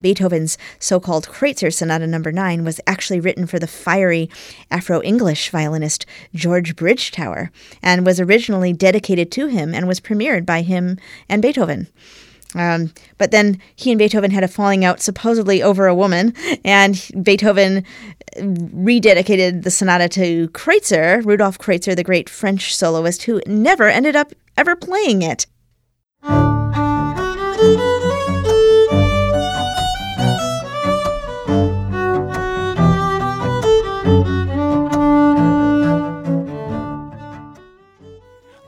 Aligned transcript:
Beethoven's 0.00 0.56
so 0.78 1.00
called 1.00 1.26
Kreutzer 1.26 1.74
Sonata 1.74 2.06
no. 2.06 2.18
9 2.18 2.64
was 2.64 2.80
actually 2.86 3.18
written 3.18 3.48
for 3.48 3.58
the 3.58 3.66
fiery 3.66 4.30
Afro 4.70 5.02
English 5.02 5.50
violinist 5.50 6.06
George 6.32 6.76
Bridgetower 6.76 7.50
and 7.82 8.06
was 8.06 8.20
originally 8.20 8.72
dedicated 8.72 9.32
to 9.32 9.48
him 9.48 9.74
and 9.74 9.88
was 9.88 9.98
premiered 9.98 10.46
by 10.46 10.62
him 10.62 10.98
and 11.28 11.42
Beethoven. 11.42 11.88
Um, 12.54 12.92
but 13.18 13.32
then 13.32 13.60
he 13.74 13.90
and 13.90 13.98
Beethoven 13.98 14.30
had 14.30 14.44
a 14.44 14.48
falling 14.48 14.84
out, 14.84 15.00
supposedly 15.00 15.62
over 15.62 15.88
a 15.88 15.94
woman, 15.94 16.32
and 16.64 17.10
Beethoven 17.20 17.84
rededicated 18.36 19.64
the 19.64 19.70
sonata 19.70 20.08
to 20.10 20.48
Kreutzer, 20.50 21.24
Rudolf 21.26 21.58
Kreutzer, 21.58 21.96
the 21.96 22.04
great 22.04 22.30
French 22.30 22.74
soloist, 22.74 23.24
who 23.24 23.42
never 23.46 23.88
ended 23.88 24.14
up 24.14 24.32
ever 24.56 24.76
playing 24.76 25.22
it. 25.22 25.46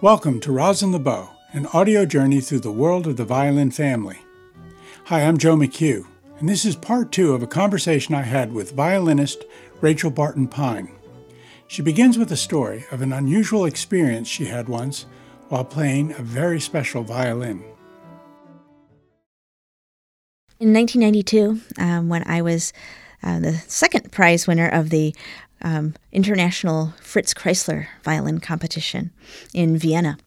Welcome 0.03 0.41
to 0.41 0.53
Rosin 0.53 0.93
the 0.93 0.99
Bow, 0.99 1.29
an 1.53 1.67
audio 1.75 2.07
journey 2.07 2.41
through 2.41 2.61
the 2.61 2.73
world 2.73 3.07
of 3.07 3.19
the 3.19 3.25
violin 3.27 3.71
family. 3.71 4.19
Hi, 5.05 5.21
I'm 5.21 5.37
Joe 5.37 5.57
McHugh, 5.57 6.07
and 6.39 6.49
this 6.49 6.65
is 6.65 6.75
part 6.75 7.13
two 7.13 7.35
of 7.35 7.43
a 7.43 7.47
conversation 7.47 8.15
I 8.15 8.23
had 8.23 8.51
with 8.51 8.73
violinist 8.73 9.45
Rachel 9.83 10.11
Barton 10.11 10.49
Pine. 10.49 10.91
She 11.67 11.83
begins 11.83 12.17
with 12.17 12.33
a 12.33 12.37
story 12.39 12.87
of 12.91 13.03
an 13.03 13.13
unusual 13.13 13.67
experience 13.67 14.27
she 14.27 14.47
had 14.47 14.71
once 14.71 15.05
while 15.51 15.67
playing 15.67 16.13
a 16.13 16.23
very 16.23 16.61
special 16.61 17.03
violin. 17.03 17.63
In 20.59 20.73
1992, 20.73 21.61
um, 21.79 22.09
when 22.09 22.27
I 22.27 22.41
was 22.41 22.73
uh, 23.23 23.39
the 23.39 23.53
second 23.67 24.11
prize 24.11 24.47
winner 24.47 24.69
of 24.71 24.89
the 24.89 25.15
um, 25.63 25.95
International 26.13 26.95
Fritz 27.01 27.35
Kreisler 27.35 27.87
Violin 28.03 28.41
Competition 28.41 29.11
in 29.55 29.77
Vienna. 29.77 30.19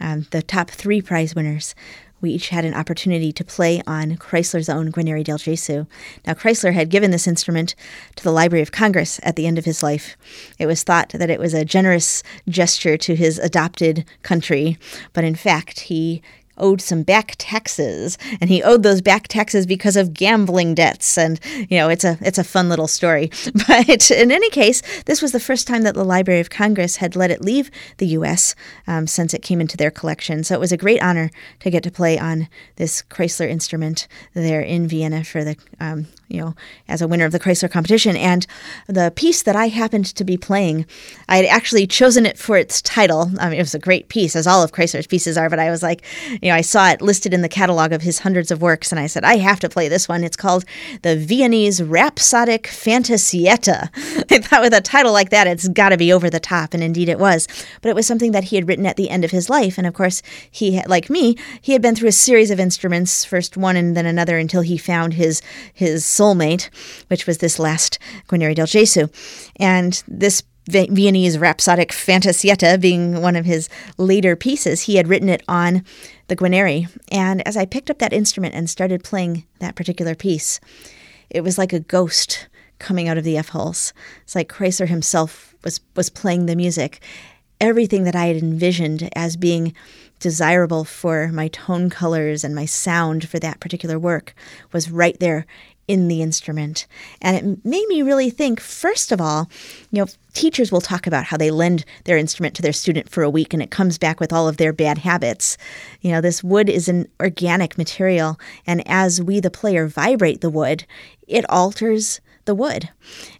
Um, 0.00 0.26
the 0.30 0.42
top 0.42 0.70
three 0.70 1.02
prize 1.02 1.34
winners 1.34 1.74
we 2.20 2.30
each 2.30 2.48
had 2.48 2.64
an 2.64 2.74
opportunity 2.74 3.32
to 3.32 3.44
play 3.44 3.82
on 3.86 4.16
Kreisler's 4.16 4.68
own 4.68 4.90
Guarneri 4.90 5.22
del 5.22 5.38
Gesù. 5.38 5.86
Now, 6.26 6.34
Kreisler 6.34 6.72
had 6.72 6.90
given 6.90 7.10
this 7.10 7.28
instrument 7.28 7.74
to 8.16 8.24
the 8.24 8.32
Library 8.32 8.62
of 8.62 8.72
Congress 8.72 9.20
at 9.22 9.36
the 9.36 9.46
end 9.46 9.58
of 9.58 9.64
his 9.64 9.82
life. 9.82 10.16
It 10.58 10.66
was 10.66 10.82
thought 10.82 11.10
that 11.10 11.30
it 11.30 11.38
was 11.38 11.54
a 11.54 11.64
generous 11.64 12.22
gesture 12.48 12.96
to 12.96 13.14
his 13.14 13.38
adopted 13.38 14.04
country, 14.22 14.78
but 15.12 15.24
in 15.24 15.34
fact, 15.34 15.80
he 15.80 16.22
owed 16.58 16.80
some 16.80 17.02
back 17.02 17.34
taxes, 17.38 18.18
and 18.40 18.50
he 18.50 18.62
owed 18.62 18.82
those 18.82 19.00
back 19.00 19.28
taxes 19.28 19.66
because 19.66 19.96
of 19.96 20.14
gambling 20.14 20.74
debts. 20.74 21.18
And 21.18 21.40
you 21.68 21.78
know, 21.78 21.88
it's 21.88 22.04
a 22.04 22.18
it's 22.20 22.38
a 22.38 22.44
fun 22.44 22.68
little 22.68 22.88
story. 22.88 23.30
But 23.68 24.10
in 24.10 24.30
any 24.30 24.48
case, 24.50 24.82
this 25.04 25.20
was 25.20 25.32
the 25.32 25.40
first 25.40 25.66
time 25.66 25.82
that 25.82 25.94
the 25.94 26.04
Library 26.04 26.40
of 26.40 26.48
Congress 26.48 26.96
had 26.96 27.16
let 27.16 27.30
it 27.30 27.42
leave 27.42 27.70
the 27.98 28.06
U.S. 28.08 28.54
Um, 28.86 29.06
since 29.06 29.34
it 29.34 29.42
came 29.42 29.60
into 29.60 29.76
their 29.76 29.90
collection. 29.90 30.44
So 30.44 30.54
it 30.54 30.60
was 30.60 30.72
a 30.72 30.76
great 30.76 31.02
honor 31.02 31.30
to 31.60 31.70
get 31.70 31.82
to 31.82 31.90
play 31.90 32.18
on 32.18 32.48
this 32.76 33.02
Kreisler 33.02 33.48
instrument 33.48 34.06
there 34.32 34.60
in 34.60 34.88
Vienna 34.88 35.24
for 35.24 35.44
the 35.44 35.56
um, 35.80 36.06
you 36.28 36.40
know, 36.40 36.54
as 36.88 37.02
a 37.02 37.08
winner 37.08 37.24
of 37.24 37.32
the 37.32 37.40
Kreisler 37.40 37.70
competition. 37.70 38.16
And 38.16 38.46
the 38.86 39.12
piece 39.14 39.42
that 39.42 39.56
I 39.56 39.68
happened 39.68 40.06
to 40.06 40.24
be 40.24 40.36
playing, 40.36 40.86
I 41.28 41.36
had 41.36 41.46
actually 41.46 41.86
chosen 41.86 42.26
it 42.26 42.38
for 42.38 42.56
its 42.56 42.82
title. 42.82 43.30
I 43.40 43.48
mean, 43.48 43.58
it 43.58 43.62
was 43.62 43.74
a 43.74 43.78
great 43.78 44.08
piece, 44.08 44.36
as 44.36 44.46
all 44.46 44.62
of 44.62 44.72
Kreisler's 44.72 45.06
pieces 45.06 45.38
are, 45.38 45.48
but 45.48 45.58
I 45.58 45.70
was 45.70 45.82
like, 45.82 46.04
you 46.42 46.50
know, 46.50 46.54
I 46.54 46.60
saw 46.60 46.90
it 46.90 47.00
listed 47.00 47.32
in 47.32 47.42
the 47.42 47.48
catalog 47.48 47.92
of 47.92 48.02
his 48.02 48.20
hundreds 48.20 48.50
of 48.50 48.62
works, 48.62 48.92
and 48.92 49.00
I 49.00 49.06
said, 49.06 49.24
I 49.24 49.36
have 49.36 49.60
to 49.60 49.68
play 49.68 49.88
this 49.88 50.08
one. 50.08 50.22
It's 50.22 50.36
called 50.36 50.64
The 51.02 51.16
Viennese 51.16 51.82
Rhapsodic 51.82 52.64
Fantasietta. 52.64 53.88
I 54.30 54.38
thought 54.38 54.62
with 54.62 54.74
a 54.74 54.80
title 54.80 55.12
like 55.12 55.30
that, 55.30 55.46
it's 55.46 55.68
got 55.68 55.90
to 55.90 55.96
be 55.96 56.12
over 56.12 56.28
the 56.28 56.40
top, 56.40 56.74
and 56.74 56.82
indeed 56.82 57.08
it 57.08 57.18
was. 57.18 57.48
But 57.80 57.88
it 57.88 57.94
was 57.94 58.06
something 58.06 58.32
that 58.32 58.44
he 58.44 58.56
had 58.56 58.68
written 58.68 58.86
at 58.86 58.96
the 58.96 59.10
end 59.10 59.24
of 59.24 59.30
his 59.30 59.48
life. 59.48 59.78
And 59.78 59.86
of 59.86 59.94
course, 59.94 60.22
he, 60.50 60.82
like 60.86 61.08
me, 61.08 61.36
he 61.60 61.72
had 61.72 61.82
been 61.82 61.94
through 61.94 62.08
a 62.08 62.12
series 62.12 62.50
of 62.50 62.60
instruments, 62.60 63.24
first 63.24 63.56
one 63.56 63.76
and 63.76 63.96
then 63.96 64.06
another, 64.06 64.38
until 64.38 64.62
he 64.62 64.76
found 64.76 65.14
his 65.14 65.42
his 65.72 66.04
soulmate, 66.18 66.68
which 67.08 67.26
was 67.26 67.38
this 67.38 67.58
last 67.58 67.98
Guarneri 68.28 68.54
del 68.54 68.66
Gesù. 68.66 69.10
And 69.56 70.02
this 70.08 70.42
Viennese 70.68 71.38
Rhapsodic 71.38 71.92
Fantasietta 71.92 72.78
being 72.78 73.22
one 73.22 73.36
of 73.36 73.46
his 73.46 73.68
later 73.96 74.36
pieces, 74.36 74.82
he 74.82 74.96
had 74.96 75.08
written 75.08 75.28
it 75.28 75.42
on 75.48 75.82
the 76.26 76.36
Guarneri. 76.36 76.88
And 77.10 77.46
as 77.48 77.56
I 77.56 77.64
picked 77.64 77.90
up 77.90 77.98
that 77.98 78.12
instrument 78.12 78.54
and 78.54 78.68
started 78.68 79.02
playing 79.02 79.46
that 79.60 79.76
particular 79.76 80.14
piece, 80.14 80.60
it 81.30 81.42
was 81.42 81.56
like 81.56 81.72
a 81.72 81.80
ghost 81.80 82.48
coming 82.78 83.08
out 83.08 83.18
of 83.18 83.24
the 83.24 83.36
F-holes. 83.38 83.92
It's 84.22 84.34
like 84.34 84.48
Kreisler 84.48 84.88
himself 84.88 85.54
was 85.64 85.80
was 85.96 86.10
playing 86.10 86.46
the 86.46 86.56
music. 86.56 87.00
Everything 87.60 88.04
that 88.04 88.14
I 88.14 88.26
had 88.26 88.36
envisioned 88.36 89.08
as 89.16 89.36
being 89.36 89.74
desirable 90.20 90.84
for 90.84 91.28
my 91.28 91.48
tone 91.48 91.90
colors 91.90 92.44
and 92.44 92.54
my 92.54 92.66
sound 92.66 93.28
for 93.28 93.38
that 93.38 93.60
particular 93.60 93.98
work 93.98 94.34
was 94.72 94.90
right 94.90 95.18
there 95.18 95.46
in 95.88 96.06
the 96.08 96.22
instrument. 96.22 96.86
And 97.22 97.36
it 97.36 97.64
made 97.64 97.86
me 97.88 98.02
really 98.02 98.30
think, 98.30 98.60
first 98.60 99.10
of 99.10 99.20
all, 99.20 99.50
you 99.90 100.00
know, 100.00 100.06
teachers 100.34 100.70
will 100.70 100.82
talk 100.82 101.06
about 101.06 101.24
how 101.24 101.38
they 101.38 101.50
lend 101.50 101.84
their 102.04 102.18
instrument 102.18 102.54
to 102.54 102.62
their 102.62 102.72
student 102.72 103.08
for 103.08 103.22
a 103.22 103.30
week 103.30 103.52
and 103.54 103.62
it 103.62 103.70
comes 103.70 103.98
back 103.98 104.20
with 104.20 104.32
all 104.32 104.46
of 104.46 104.58
their 104.58 104.72
bad 104.72 104.98
habits. 104.98 105.56
You 106.02 106.12
know, 106.12 106.20
this 106.20 106.44
wood 106.44 106.68
is 106.68 106.88
an 106.88 107.08
organic 107.20 107.76
material, 107.78 108.38
and 108.66 108.86
as 108.86 109.20
we, 109.20 109.40
the 109.40 109.50
player, 109.50 109.88
vibrate 109.88 110.42
the 110.42 110.50
wood, 110.50 110.84
it 111.26 111.48
alters 111.50 112.20
the 112.48 112.54
wood. 112.54 112.88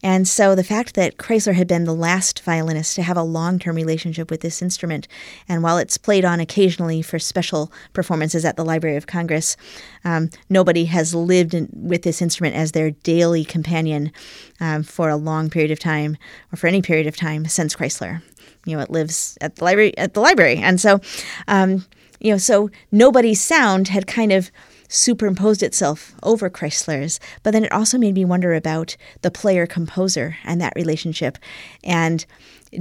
And 0.03 0.29
so 0.29 0.55
the 0.55 0.63
fact 0.63 0.95
that 0.95 1.17
Kreisler 1.17 1.55
had 1.55 1.67
been 1.67 1.85
the 1.85 1.95
last 1.95 2.45
violinist 2.45 2.95
to 2.95 3.03
have 3.03 3.17
a 3.17 3.23
long 3.23 3.59
term 3.59 3.75
relationship 3.75 4.31
with 4.31 4.43
this 4.43 4.63
instrument, 4.63 5.09
and 5.49 5.63
while 5.63 5.79
it's 5.79 5.97
played 5.97 6.27
on 6.27 6.39
occasionally 6.39 7.01
for 7.01 7.19
special 7.19 7.73
performances 7.95 8.45
at 8.45 8.57
the 8.57 8.65
Library 8.65 8.97
of 8.97 9.07
Congress, 9.07 9.57
um, 10.05 10.29
nobody 10.51 10.85
has 10.85 11.15
lived 11.15 11.55
in, 11.55 11.71
with 11.73 12.03
this 12.03 12.21
instrument 12.21 12.55
as 12.55 12.73
their 12.73 12.91
daily 12.91 13.45
companion 13.45 14.13
um, 14.61 14.83
for 14.83 15.09
a 15.09 15.17
long 15.17 15.49
period 15.49 15.71
of 15.71 15.79
time, 15.79 16.19
or 16.53 16.57
for 16.57 16.67
any 16.67 16.83
period 16.83 17.07
of 17.07 17.17
time 17.17 17.47
since 17.47 17.75
Kreisler. 17.75 18.23
You 18.67 18.77
know, 18.77 18.83
it 18.83 18.91
lives 18.91 19.39
at 19.41 19.57
the 19.57 19.65
library. 19.65 19.97
At 19.97 20.13
the 20.13 20.21
library, 20.21 20.59
and 20.59 20.79
so, 20.79 21.01
um, 21.49 21.87
you 22.21 22.31
know, 22.31 22.39
so 22.39 22.69
nobody's 22.93 23.41
sound 23.41 23.89
had 23.89 24.07
kind 24.07 24.33
of 24.33 24.51
superimposed 24.88 25.62
itself 25.62 26.15
over 26.22 26.50
Kreisler's. 26.50 27.21
but 27.43 27.53
then 27.53 27.65
it 27.65 27.72
also 27.72 27.99
made 27.99 28.15
me 28.15 28.25
wonder 28.25 28.54
about 28.54 28.97
the 29.22 29.31
player 29.31 29.66
composer 29.66 30.37
and 30.44 30.60
that 30.60 30.72
relationship. 30.75 31.38
And 31.84 32.25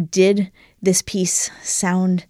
did 0.10 0.52
this 0.82 1.02
piece 1.02 1.50
sound 1.62 2.26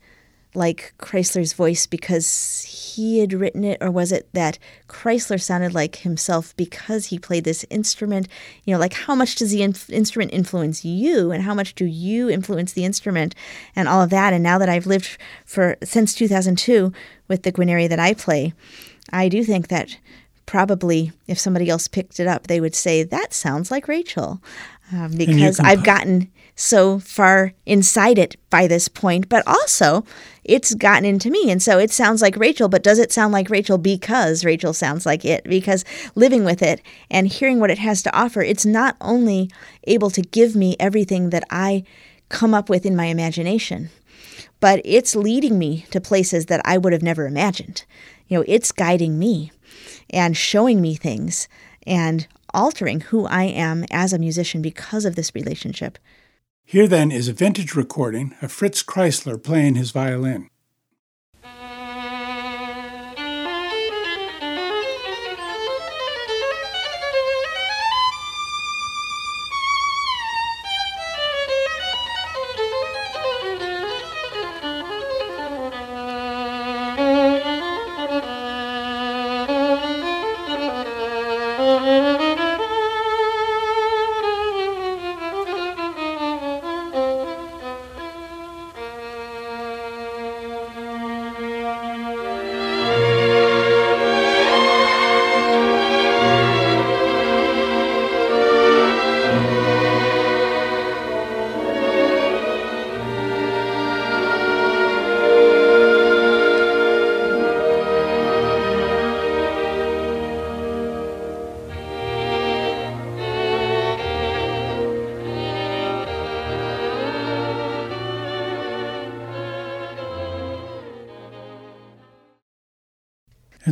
like 0.58 0.94
Kreisler's 0.98 1.54
voice 1.54 1.86
because 1.86 2.64
he 2.68 3.20
had 3.20 3.32
written 3.32 3.64
it, 3.64 3.78
or 3.80 3.92
was 3.92 4.12
it 4.12 4.28
that 4.34 4.58
Chrysler 4.88 5.40
sounded 5.40 5.74
like 5.74 5.98
himself 5.98 6.56
because 6.58 7.08
he 7.08 7.20
played 7.20 7.44
this 7.44 7.64
instrument? 7.70 8.28
You 8.64 8.74
know, 8.74 8.80
like 8.80 8.94
how 8.94 9.14
much 9.14 9.36
does 9.36 9.52
the 9.52 9.62
in- 9.62 9.76
instrument 9.90 10.34
influence 10.34 10.84
you, 10.84 11.32
and 11.32 11.44
how 11.44 11.54
much 11.54 11.76
do 11.76 11.86
you 11.86 12.30
influence 12.30 12.74
the 12.74 12.86
instrument, 12.86 13.36
and 13.76 13.88
all 13.88 14.02
of 14.02 14.10
that? 14.10 14.34
And 14.34 14.42
now 14.42 14.58
that 14.58 14.70
I've 14.70 14.88
lived 14.88 15.18
for 15.46 15.78
since 15.84 16.16
2002 16.16 16.92
with 17.28 17.44
the 17.44 17.52
Guarneri 17.52 17.88
that 17.88 18.00
I 18.00 18.16
play, 18.16 18.54
I 19.12 19.30
do 19.30 19.44
think 19.44 19.68
that 19.70 19.98
probably 20.46 21.12
if 21.28 21.38
somebody 21.38 21.70
else 21.70 21.88
picked 21.88 22.20
it 22.20 22.28
up, 22.28 22.48
they 22.48 22.60
would 22.60 22.76
say, 22.76 23.04
That 23.04 23.34
sounds 23.34 23.70
like 23.70 23.88
Rachel. 23.88 24.42
Um, 24.92 25.12
because 25.18 25.60
I've 25.60 25.84
gotten 25.84 26.32
so 26.56 26.98
far 26.98 27.54
inside 27.66 28.18
it 28.18 28.38
by 28.50 28.68
this 28.68 28.88
point, 28.88 29.28
but 29.28 29.46
also 29.46 30.06
it's 30.46 30.74
gotten 30.74 31.04
into 31.04 31.30
me. 31.30 31.52
And 31.52 31.62
so 31.62 31.78
it 31.78 31.92
sounds 31.92 32.22
like 32.22 32.38
Rachel, 32.38 32.70
but 32.70 32.84
does 32.84 32.98
it 32.98 33.12
sound 33.12 33.34
like 33.34 33.50
Rachel 33.50 33.78
because 33.78 34.46
Rachel 34.46 34.74
sounds 34.74 35.06
like 35.06 35.26
it? 35.26 35.44
Because 35.44 35.84
living 36.16 36.46
with 36.46 36.62
it 36.62 36.82
and 37.12 37.28
hearing 37.28 37.60
what 37.60 37.70
it 37.70 37.80
has 37.80 38.02
to 38.04 38.18
offer, 38.18 38.42
it's 38.42 38.66
not 38.66 38.96
only 39.02 39.52
able 39.84 40.10
to 40.10 40.22
give 40.22 40.56
me 40.56 40.78
everything 40.80 41.32
that 41.32 41.44
I 41.52 41.84
come 42.30 42.54
up 42.54 42.70
with 42.70 42.86
in 42.86 42.96
my 42.96 43.06
imagination, 43.06 43.90
but 44.60 44.82
it's 44.84 45.16
leading 45.16 45.60
me 45.60 45.86
to 45.92 46.02
places 46.02 46.48
that 46.48 46.62
I 46.66 46.78
would 46.78 46.94
have 46.94 47.04
never 47.04 47.28
imagined 47.28 47.84
you 48.28 48.38
know, 48.38 48.46
it's 48.48 48.72
guiding 48.72 49.18
me 49.18 49.52
and 50.10 50.36
showing 50.36 50.82
me 50.82 50.96
things 50.96 51.48
and 51.86 52.28
altering 52.54 53.02
who 53.02 53.26
I 53.26 53.44
am 53.44 53.86
as 53.92 54.14
a 54.14 54.20
musician 54.20 54.62
because 54.62 55.06
of 55.06 55.16
this 55.16 55.34
relationship. 55.36 55.98
Here 56.64 56.88
then 56.88 57.12
is 57.12 57.28
a 57.28 57.34
vintage 57.34 57.76
recording 57.76 58.36
of 58.42 58.52
Fritz 58.52 58.84
Kreisler 58.84 59.42
playing 59.42 59.76
his 59.76 59.92
violin. 59.92 60.50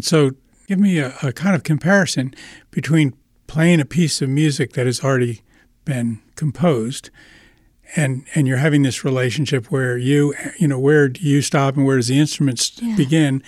So, 0.06 0.32
give 0.68 0.80
me 0.80 1.00
a, 1.00 1.16
a, 1.22 1.32
kind 1.32 1.56
of 1.56 1.64
comparison 1.64 2.34
between 2.72 3.14
playing 3.48 3.80
a 3.80 3.86
piece 3.86 4.22
of 4.22 4.30
music 4.30 4.74
that 4.74 4.86
has 4.86 5.04
already 5.04 5.42
been 5.84 6.22
composed 6.36 7.10
and 7.96 8.26
and 8.34 8.48
you're 8.48 8.58
having 8.58 8.82
this 8.82 9.04
relationship 9.06 9.72
where 9.72 9.98
you 9.98 10.34
you 10.58 10.68
know 10.68 10.80
where 10.80 11.08
do 11.08 11.22
you 11.22 11.42
stop 11.42 11.76
and 11.76 11.86
where 11.86 11.98
does 11.98 12.08
the 12.08 12.20
instruments 12.20 12.80
yeah. 12.82 12.96
begin 12.96 13.44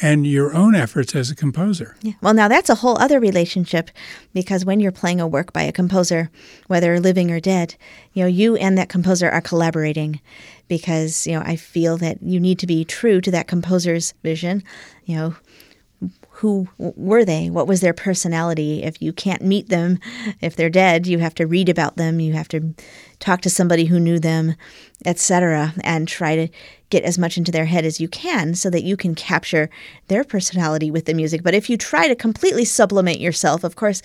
and 0.00 0.26
your 0.26 0.54
own 0.54 0.74
efforts 0.74 1.14
as 1.14 1.30
a 1.30 1.34
composer. 1.34 1.96
Yeah. 2.02 2.12
Well, 2.22 2.34
now 2.34 2.48
that's 2.48 2.70
a 2.70 2.76
whole 2.76 2.98
other 2.98 3.20
relationship 3.20 3.90
because 4.32 4.64
when 4.64 4.80
you're 4.80 4.92
playing 4.92 5.20
a 5.20 5.26
work 5.26 5.52
by 5.52 5.62
a 5.62 5.72
composer, 5.72 6.30
whether 6.68 6.98
living 7.00 7.30
or 7.30 7.40
dead, 7.40 7.74
you 8.12 8.22
know, 8.22 8.28
you 8.28 8.56
and 8.56 8.78
that 8.78 8.88
composer 8.88 9.28
are 9.28 9.40
collaborating 9.40 10.20
because, 10.68 11.26
you 11.26 11.32
know, 11.32 11.42
I 11.44 11.56
feel 11.56 11.96
that 11.98 12.22
you 12.22 12.38
need 12.40 12.58
to 12.60 12.66
be 12.66 12.84
true 12.84 13.20
to 13.20 13.30
that 13.32 13.48
composer's 13.48 14.14
vision, 14.22 14.62
you 15.04 15.16
know, 15.16 15.34
who 16.40 16.66
were 16.78 17.22
they? 17.22 17.50
What 17.50 17.66
was 17.66 17.82
their 17.82 17.92
personality? 17.92 18.82
If 18.82 19.02
you 19.02 19.12
can't 19.12 19.42
meet 19.42 19.68
them, 19.68 19.98
if 20.40 20.56
they're 20.56 20.70
dead, 20.70 21.06
you 21.06 21.18
have 21.18 21.34
to 21.34 21.46
read 21.46 21.68
about 21.68 21.96
them, 21.96 22.18
you 22.18 22.32
have 22.32 22.48
to 22.48 22.74
talk 23.18 23.42
to 23.42 23.50
somebody 23.50 23.84
who 23.84 24.00
knew 24.00 24.18
them, 24.18 24.54
etc., 25.04 25.74
and 25.84 26.08
try 26.08 26.36
to 26.36 26.48
get 26.88 27.04
as 27.04 27.18
much 27.18 27.36
into 27.36 27.52
their 27.52 27.66
head 27.66 27.84
as 27.84 28.00
you 28.00 28.08
can 28.08 28.54
so 28.54 28.70
that 28.70 28.84
you 28.84 28.96
can 28.96 29.14
capture 29.14 29.68
their 30.08 30.24
personality 30.24 30.90
with 30.90 31.04
the 31.04 31.12
music. 31.12 31.42
But 31.42 31.52
if 31.52 31.68
you 31.68 31.76
try 31.76 32.08
to 32.08 32.14
completely 32.14 32.64
sublimate 32.64 33.20
yourself, 33.20 33.62
of 33.62 33.76
course, 33.76 34.00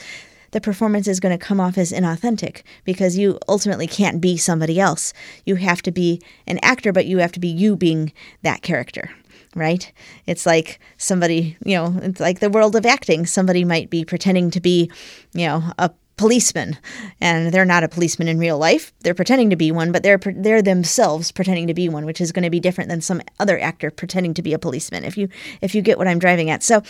the 0.51 0.59
performance 0.59 1.07
is 1.07 1.21
going 1.21 1.37
to 1.37 1.45
come 1.45 1.61
off 1.61 1.77
as 1.77 1.93
inauthentic 1.93 2.63
because 2.83 3.17
you 3.17 3.39
ultimately 3.47 3.87
can't 3.87 4.19
be 4.19 4.35
somebody 4.35 4.77
else. 4.77 5.13
You 5.45 5.55
have 5.55 5.81
to 5.83 5.91
be 5.91 6.21
an 6.47 6.59
actor, 6.61 6.91
but 6.91 7.05
you 7.05 7.19
have 7.19 7.31
to 7.31 7.39
be 7.39 7.47
you 7.47 7.77
being 7.77 8.11
that 8.41 8.61
character 8.61 9.09
right? 9.55 9.91
It's 10.27 10.45
like 10.45 10.79
somebody, 10.97 11.57
you 11.65 11.75
know, 11.75 11.97
it's 12.03 12.19
like 12.19 12.39
the 12.39 12.49
world 12.49 12.75
of 12.75 12.85
acting. 12.85 13.25
Somebody 13.25 13.63
might 13.63 13.89
be 13.89 14.05
pretending 14.05 14.51
to 14.51 14.61
be, 14.61 14.91
you 15.33 15.47
know, 15.47 15.63
a 15.79 15.89
policeman 16.17 16.77
and 17.19 17.53
they're 17.53 17.65
not 17.65 17.83
a 17.83 17.89
policeman 17.89 18.29
in 18.29 18.39
real 18.39 18.57
life 18.57 18.93
they're 19.01 19.13
pretending 19.13 19.49
to 19.49 19.55
be 19.57 19.69
one 19.69 19.91
but 19.91 20.01
they're 20.01 20.17
they're 20.17 20.61
themselves 20.61 21.29
pretending 21.29 21.67
to 21.67 21.73
be 21.73 21.89
one 21.89 22.05
which 22.05 22.21
is 22.21 22.31
going 22.31 22.43
to 22.43 22.49
be 22.49 22.59
different 22.59 22.89
than 22.89 23.01
some 23.01 23.21
other 23.39 23.59
actor 23.59 23.91
pretending 23.91 24.33
to 24.33 24.41
be 24.41 24.53
a 24.53 24.59
policeman 24.59 25.03
if 25.03 25.17
you 25.17 25.27
if 25.61 25.75
you 25.75 25.81
get 25.81 25.97
what 25.97 26.07
i'm 26.07 26.19
driving 26.19 26.49
at 26.49 26.63
so 26.63 26.81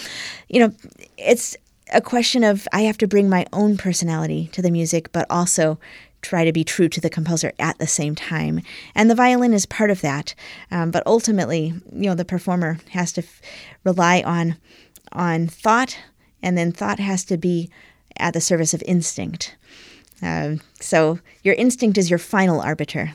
you 0.47 0.59
know 0.59 0.71
it's 1.17 1.57
a 1.91 2.01
question 2.01 2.43
of 2.43 2.67
i 2.71 2.81
have 2.81 2.99
to 2.99 3.07
bring 3.07 3.27
my 3.27 3.47
own 3.51 3.77
personality 3.77 4.47
to 4.51 4.61
the 4.61 4.69
music 4.69 5.11
but 5.11 5.25
also 5.27 5.79
try 6.25 6.43
to 6.45 6.51
be 6.51 6.63
true 6.63 6.89
to 6.89 7.01
the 7.01 7.09
composer 7.09 7.53
at 7.59 7.77
the 7.77 7.87
same 7.87 8.15
time. 8.15 8.61
And 8.93 9.09
the 9.09 9.15
violin 9.15 9.53
is 9.53 9.65
part 9.65 9.91
of 9.91 10.01
that. 10.01 10.35
Um, 10.71 10.91
but 10.91 11.05
ultimately, 11.05 11.73
you 11.93 12.09
know, 12.09 12.15
the 12.15 12.25
performer 12.25 12.79
has 12.91 13.13
to 13.13 13.21
f- 13.21 13.41
rely 13.83 14.21
on 14.25 14.57
on 15.11 15.47
thought, 15.47 15.97
and 16.41 16.57
then 16.57 16.71
thought 16.71 16.99
has 16.99 17.23
to 17.25 17.37
be 17.37 17.69
at 18.17 18.33
the 18.33 18.41
service 18.41 18.73
of 18.73 18.83
instinct. 18.85 19.55
Um, 20.21 20.61
so 20.79 21.19
your 21.43 21.55
instinct 21.55 21.97
is 21.97 22.09
your 22.09 22.19
final 22.19 22.59
arbiter 22.59 23.13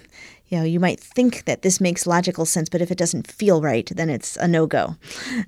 you 0.50 0.58
know, 0.58 0.64
you 0.64 0.80
might 0.80 0.98
think 0.98 1.44
that 1.44 1.62
this 1.62 1.80
makes 1.80 2.08
logical 2.08 2.44
sense, 2.44 2.68
but 2.68 2.82
if 2.82 2.90
it 2.90 2.98
doesn't 2.98 3.30
feel 3.30 3.62
right, 3.62 3.88
then 3.94 4.10
it's 4.10 4.36
a 4.36 4.48
no 4.48 4.66
go. 4.66 4.96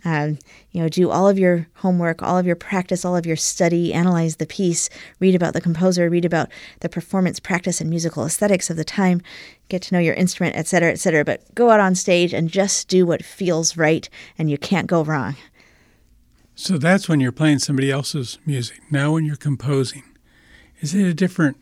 Um, 0.05 0.39
you 0.71 0.81
know, 0.81 0.89
do 0.89 1.11
all 1.11 1.29
of 1.29 1.41
your 1.41 1.67
homework, 1.75 2.23
all 2.23 2.39
of 2.39 2.47
your 2.47 2.55
practice, 2.55 3.05
all 3.05 3.17
of 3.17 3.27
your 3.27 3.37
study, 3.37 3.93
analyze 3.93 4.37
the 4.37 4.47
piece, 4.47 4.89
read 5.19 5.35
about 5.35 5.55
the 5.55 5.61
composer, 5.61 6.09
read 6.09 6.25
about 6.25 6.49
the 6.81 6.89
performance 6.89 7.41
practice 7.41 7.81
and 7.81 7.91
musical 7.91 8.25
aesthetics 8.25 8.71
of 8.71 8.77
the 8.77 8.85
time, 8.85 9.21
get 9.69 9.83
to 9.83 9.95
know 9.95 10.01
your 10.01 10.15
instrument, 10.15 10.57
et 10.57 10.69
cetera, 10.69 10.93
et 10.93 11.01
cetera. 11.01 11.25
But 11.25 11.53
go 11.53 11.71
out 11.71 11.81
on 11.81 11.97
stage 11.97 12.33
and 12.33 12.49
just 12.49 12.87
do 12.87 13.05
what 13.05 13.25
feels 13.25 13.77
right, 13.77 14.09
and 14.39 14.49
you 14.49 14.57
can't 14.57 14.87
go 14.87 15.03
wrong. 15.03 15.35
So 16.55 16.79
that's 16.79 17.09
when 17.09 17.19
you're 17.19 17.33
playing 17.33 17.59
somebody 17.59 17.91
else's 17.91 18.39
music. 18.47 18.81
Now, 18.89 19.15
when 19.15 19.25
you're 19.25 19.35
composing, 19.35 20.05
is 20.81 20.95
it 20.95 21.05
a 21.05 21.15
different 21.15 21.57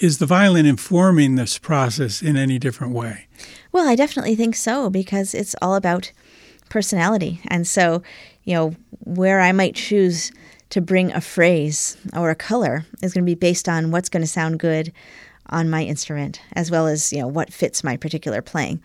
is 0.00 0.18
the 0.18 0.26
violin 0.26 0.66
informing 0.66 1.34
this 1.34 1.58
process 1.58 2.22
in 2.22 2.36
any 2.36 2.58
different 2.58 2.92
way? 2.92 3.26
Well, 3.72 3.88
I 3.88 3.94
definitely 3.94 4.34
think 4.34 4.56
so 4.56 4.90
because 4.90 5.34
it's 5.34 5.54
all 5.60 5.74
about 5.74 6.12
personality. 6.68 7.40
And 7.48 7.66
so, 7.66 8.02
you 8.44 8.54
know, 8.54 8.74
where 9.00 9.40
I 9.40 9.52
might 9.52 9.74
choose 9.74 10.32
to 10.70 10.80
bring 10.80 11.12
a 11.12 11.20
phrase 11.20 11.96
or 12.14 12.30
a 12.30 12.34
color 12.34 12.84
is 13.02 13.12
going 13.12 13.24
to 13.24 13.30
be 13.30 13.34
based 13.34 13.68
on 13.68 13.90
what's 13.90 14.08
going 14.08 14.22
to 14.22 14.26
sound 14.26 14.58
good 14.58 14.92
on 15.50 15.70
my 15.70 15.84
instrument 15.84 16.40
as 16.54 16.70
well 16.70 16.86
as, 16.86 17.12
you 17.12 17.20
know, 17.20 17.28
what 17.28 17.52
fits 17.52 17.84
my 17.84 17.96
particular 17.96 18.42
playing. 18.42 18.82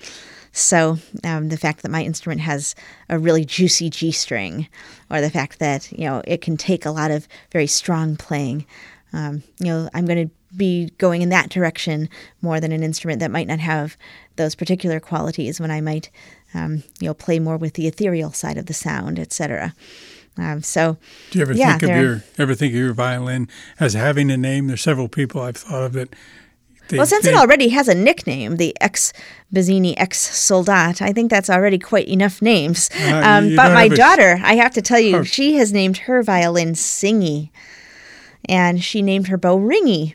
So, 0.51 0.97
um, 1.23 1.47
the 1.47 1.57
fact 1.57 1.81
that 1.81 1.91
my 1.91 2.03
instrument 2.03 2.41
has 2.41 2.75
a 3.09 3.17
really 3.17 3.45
juicy 3.45 3.89
G 3.89 4.11
string, 4.11 4.67
or 5.09 5.21
the 5.21 5.29
fact 5.29 5.59
that, 5.59 5.89
you 5.91 6.05
know, 6.05 6.21
it 6.27 6.41
can 6.41 6.57
take 6.57 6.85
a 6.85 6.91
lot 6.91 7.09
of 7.09 7.27
very 7.51 7.67
strong 7.67 8.17
playing, 8.17 8.65
um, 9.13 9.43
you 9.59 9.67
know, 9.67 9.89
I'm 9.93 10.05
going 10.05 10.27
to 10.27 10.33
be 10.55 10.91
going 10.97 11.21
in 11.21 11.29
that 11.29 11.49
direction 11.49 12.09
more 12.41 12.59
than 12.59 12.71
an 12.71 12.83
instrument 12.83 13.19
that 13.19 13.31
might 13.31 13.47
not 13.47 13.59
have 13.59 13.97
those 14.35 14.55
particular 14.55 14.99
qualities 14.99 15.59
when 15.59 15.71
I 15.71 15.81
might 15.81 16.09
um, 16.53 16.83
you 16.99 17.07
know 17.07 17.13
play 17.13 17.39
more 17.39 17.57
with 17.57 17.73
the 17.73 17.87
ethereal 17.87 18.31
side 18.31 18.57
of 18.57 18.65
the 18.65 18.73
sound, 18.73 19.19
etc. 19.19 19.73
Um, 20.37 20.61
so, 20.61 20.97
do 21.31 21.39
you 21.39 21.43
ever 21.43 21.53
yeah, 21.53 21.77
think 21.77 21.83
of 21.83 22.01
your 22.01 22.23
ever 22.37 22.55
think 22.55 22.73
of 22.73 22.79
your 22.79 22.93
violin 22.93 23.47
as 23.79 23.93
having 23.93 24.31
a 24.31 24.37
name? 24.37 24.67
There's 24.67 24.81
several 24.81 25.07
people 25.07 25.41
I've 25.41 25.57
thought 25.57 25.83
of 25.83 25.95
it. 25.95 26.13
They, 26.87 26.97
well, 26.97 27.05
since 27.05 27.25
they, 27.25 27.31
it 27.31 27.35
already 27.35 27.69
has 27.69 27.87
a 27.87 27.95
nickname, 27.95 28.57
the 28.57 28.75
ex 28.81 29.13
Bazzini 29.53 29.93
ex 29.97 30.17
Soldat, 30.17 31.01
I 31.01 31.13
think 31.13 31.29
that's 31.29 31.49
already 31.49 31.79
quite 31.79 32.07
enough 32.07 32.41
names. 32.41 32.89
Uh, 32.99 33.21
um, 33.23 33.55
but 33.55 33.73
my 33.73 33.87
daughter, 33.87 34.39
I 34.43 34.55
have 34.55 34.73
to 34.73 34.81
tell 34.81 34.99
you, 34.99 35.17
oh. 35.17 35.23
she 35.23 35.55
has 35.55 35.71
named 35.71 35.97
her 35.99 36.21
violin 36.23 36.73
Singy 36.73 37.49
and 38.51 38.83
she 38.83 39.01
named 39.01 39.27
her 39.27 39.37
bow 39.37 39.57
Ringy 39.57 40.13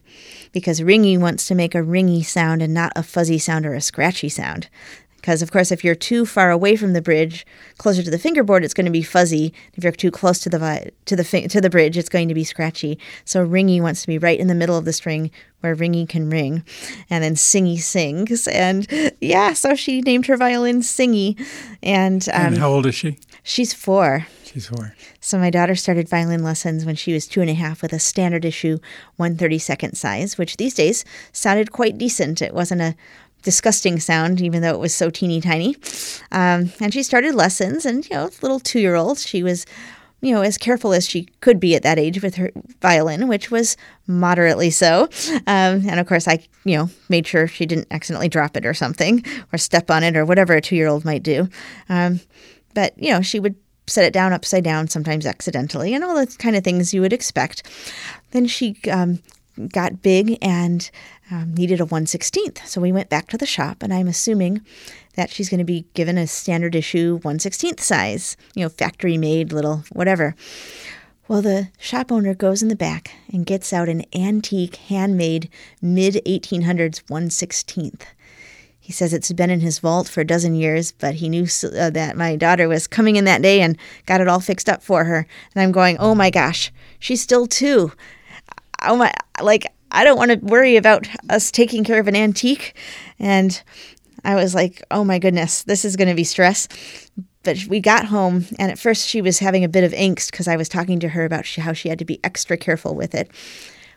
because 0.53 0.81
Ringy 0.81 1.19
wants 1.19 1.49
to 1.49 1.55
make 1.55 1.75
a 1.75 1.79
ringy 1.79 2.25
sound 2.25 2.63
and 2.63 2.73
not 2.73 2.93
a 2.95 3.03
fuzzy 3.03 3.39
sound 3.39 3.67
or 3.67 3.75
a 3.75 3.81
scratchy 3.81 4.29
sound. 4.29 4.69
Because 5.17 5.43
of 5.43 5.51
course, 5.51 5.73
if 5.73 5.83
you're 5.83 5.97
too 5.97 6.25
far 6.25 6.53
away 6.53 6.77
from 6.77 6.93
the 6.93 7.03
bridge, 7.03 7.45
closer 7.79 8.01
to 8.01 8.11
the 8.11 8.19
fingerboard, 8.19 8.63
it's 8.63 8.75
going 8.75 8.85
to 8.85 8.93
be 8.93 9.03
fuzzy. 9.03 9.53
If 9.75 9.83
you're 9.83 9.93
too 9.93 10.13
close 10.13 10.39
to 10.41 10.49
the 10.49 10.93
to 11.07 11.17
the 11.17 11.25
to 11.25 11.61
the 11.61 11.71
bridge, 11.71 11.97
it's 11.97 12.09
going 12.09 12.29
to 12.29 12.35
be 12.35 12.45
scratchy. 12.45 12.97
So 13.25 13.45
ringy 13.45 13.81
wants 13.81 14.03
to 14.03 14.07
be 14.07 14.19
right 14.19 14.39
in 14.39 14.47
the 14.47 14.55
middle 14.55 14.79
of 14.79 14.85
the 14.85 14.93
string 14.93 15.33
where 15.61 15.75
ringy 15.75 16.09
can 16.09 16.31
ring, 16.31 16.63
and 17.11 17.25
then 17.25 17.35
singy 17.35 17.79
sings. 17.79 18.47
And 18.47 18.87
yeah, 19.21 19.55
so 19.55 19.75
she 19.75 20.01
named 20.01 20.27
her 20.27 20.37
violin 20.37 20.83
Singy. 20.83 21.45
And, 21.83 22.29
um, 22.29 22.47
and 22.47 22.59
how 22.59 22.71
old 22.71 22.87
is 22.87 22.95
she? 22.95 23.19
She's 23.43 23.75
four. 23.75 24.27
She's 24.57 24.69
four. 24.69 24.95
So 25.21 25.37
my 25.37 25.51
daughter 25.51 25.75
started 25.75 26.09
violin 26.09 26.43
lessons 26.43 26.87
when 26.87 26.97
she 26.97 27.13
was 27.13 27.27
two 27.27 27.43
and 27.43 27.51
a 27.51 27.53
half 27.53 27.83
with 27.83 27.93
a 27.93 27.99
standard 27.99 28.43
issue 28.43 28.79
132nd 29.21 29.95
size, 29.95 30.39
which 30.39 30.57
these 30.57 30.73
days 30.73 31.05
sounded 31.31 31.73
quite 31.73 31.99
decent. 31.99 32.41
It 32.41 32.55
wasn't 32.55 32.81
a 32.81 32.97
disgusting 33.43 34.01
sound, 34.01 34.41
even 34.41 34.63
though 34.63 34.73
it 34.73 34.79
was 34.79 34.95
so 34.95 35.11
teeny 35.11 35.43
tiny. 35.43 35.77
Um, 36.33 36.73
and 36.81 36.95
she 36.95 37.03
started 37.03 37.35
lessons, 37.35 37.85
and 37.85 38.09
you 38.09 38.17
know, 38.17 38.31
little 38.41 38.59
two 38.59 38.81
year 38.81 38.95
old, 38.95 39.19
she 39.19 39.43
was, 39.43 39.67
you 40.23 40.33
know, 40.33 40.41
as 40.41 40.57
careful 40.57 40.95
as 40.95 41.07
she 41.07 41.29
could 41.43 41.61
be 41.61 41.75
at 41.75 41.83
that 41.83 41.99
age 41.99 42.23
with 42.23 42.37
her 42.37 42.51
violin, 42.81 43.29
which 43.29 43.51
was 43.51 43.77
moderately 44.07 44.71
so. 44.71 45.11
Um, 45.47 45.87
and 45.87 46.01
of 46.01 46.07
course, 46.07 46.27
I, 46.27 46.39
you 46.65 46.79
know, 46.79 46.89
made 47.11 47.27
sure 47.27 47.47
she 47.47 47.67
didn't 47.67 47.89
accidentally 47.91 48.31
drop 48.31 48.57
it 48.57 48.65
or 48.65 48.73
something, 48.73 49.23
or 49.53 49.59
step 49.59 49.91
on 49.91 50.03
it, 50.03 50.17
or 50.17 50.25
whatever 50.25 50.55
a 50.55 50.63
two 50.63 50.77
year 50.77 50.89
old 50.89 51.05
might 51.05 51.23
do. 51.23 51.47
Um, 51.91 52.21
but, 52.73 52.99
you 52.99 53.11
know, 53.11 53.21
she 53.21 53.39
would 53.39 53.55
set 53.87 54.05
it 54.05 54.13
down 54.13 54.33
upside 54.33 54.65
down, 54.65 54.89
sometimes 54.89 55.27
accidentally, 55.27 55.95
and 55.95 56.05
all 56.05 56.15
the 56.15 56.27
kind 56.39 56.57
of 56.57 56.65
things 56.65 56.93
you 56.93 57.01
would 57.01 57.13
expect. 57.13 57.63
Then 58.33 58.47
she 58.47 58.77
um, 58.91 59.21
got 59.73 60.03
big 60.03 60.39
and 60.43 60.91
um, 61.31 61.55
needed 61.55 61.81
a 61.81 61.87
116th. 61.87 62.67
So 62.67 62.81
we 62.81 62.93
went 62.93 63.09
back 63.09 63.29
to 63.29 63.39
the 63.39 63.47
shop, 63.47 63.83
and 63.83 63.93
I'm 63.93 64.09
assuming 64.09 64.61
that 65.15 65.31
she's 65.31 65.49
going 65.49 65.59
to 65.59 65.65
be 65.65 65.87
given 65.95 66.19
a 66.19 66.27
standard 66.27 66.75
issue 66.75 67.19
116th 67.21 67.81
size, 67.81 68.37
you 68.55 68.63
know, 68.63 68.69
factory 68.69 69.17
made 69.17 69.53
little 69.53 69.85
whatever. 69.93 70.35
Well, 71.29 71.43
the 71.43 71.71
shop 71.79 72.13
owner 72.13 72.35
goes 72.35 72.63
in 72.63 72.69
the 72.69 72.77
back 72.77 73.11
and 73.33 73.45
gets 73.45 73.73
out 73.73 73.89
an 73.89 74.05
antique, 74.15 74.77
handmade, 74.77 75.49
mid 75.83 76.15
1800s 76.25 77.03
116th. 77.05 78.03
He 78.87 78.93
says 78.93 79.13
it's 79.13 79.33
been 79.33 79.51
in 79.51 79.59
his 79.59 79.81
vault 79.81 80.09
for 80.09 80.21
a 80.21 80.25
dozen 80.25 80.55
years, 80.55 80.93
but 80.93 81.17
he 81.17 81.29
knew 81.29 81.49
uh, 81.65 81.91
that 81.91 82.17
my 82.17 82.37
daughter 82.37 82.69
was 82.69 82.87
coming 82.87 83.17
in 83.17 83.25
that 83.25 83.43
day 83.43 83.61
and 83.61 83.77
got 84.07 84.21
it 84.21 84.29
all 84.29 84.39
fixed 84.39 84.69
up 84.69 84.81
for 84.81 85.03
her. 85.03 85.27
And 85.53 85.61
I'm 85.61 85.73
going, 85.73 85.99
oh 85.99 86.15
my 86.15 86.31
gosh, 86.31 86.73
she's 87.01 87.21
still 87.21 87.49
two. 87.49 87.91
Oh 88.85 88.95
my, 88.95 89.13
like, 89.43 89.67
I 89.91 90.05
don't 90.05 90.17
want 90.17 90.31
to 90.31 90.37
worry 90.37 90.77
about 90.77 91.09
us 91.29 91.51
taking 91.51 91.83
care 91.83 91.99
of 91.99 92.07
an 92.07 92.15
antique. 92.15 92.77
And 93.19 93.61
I 94.25 94.37
was 94.37 94.55
like, 94.55 94.81
oh 94.93 95.03
my 95.03 95.19
goodness, 95.19 95.65
this 95.65 95.85
is 95.85 95.97
going 95.97 96.07
to 96.07 96.15
be 96.15 96.23
stress. 96.23 96.69
But 97.43 97.65
we 97.69 97.81
got 97.81 98.05
home, 98.05 98.45
and 98.57 98.71
at 98.71 98.79
first 98.79 99.09
she 99.09 99.21
was 99.21 99.41
having 99.41 99.65
a 99.65 99.69
bit 99.69 99.83
of 99.83 99.91
angst 99.91 100.31
because 100.31 100.47
I 100.47 100.55
was 100.55 100.69
talking 100.69 101.01
to 101.01 101.09
her 101.09 101.25
about 101.25 101.45
how 101.57 101.73
she 101.73 101.89
had 101.89 101.99
to 101.99 102.05
be 102.05 102.21
extra 102.23 102.57
careful 102.57 102.95
with 102.95 103.17
it. 103.17 103.33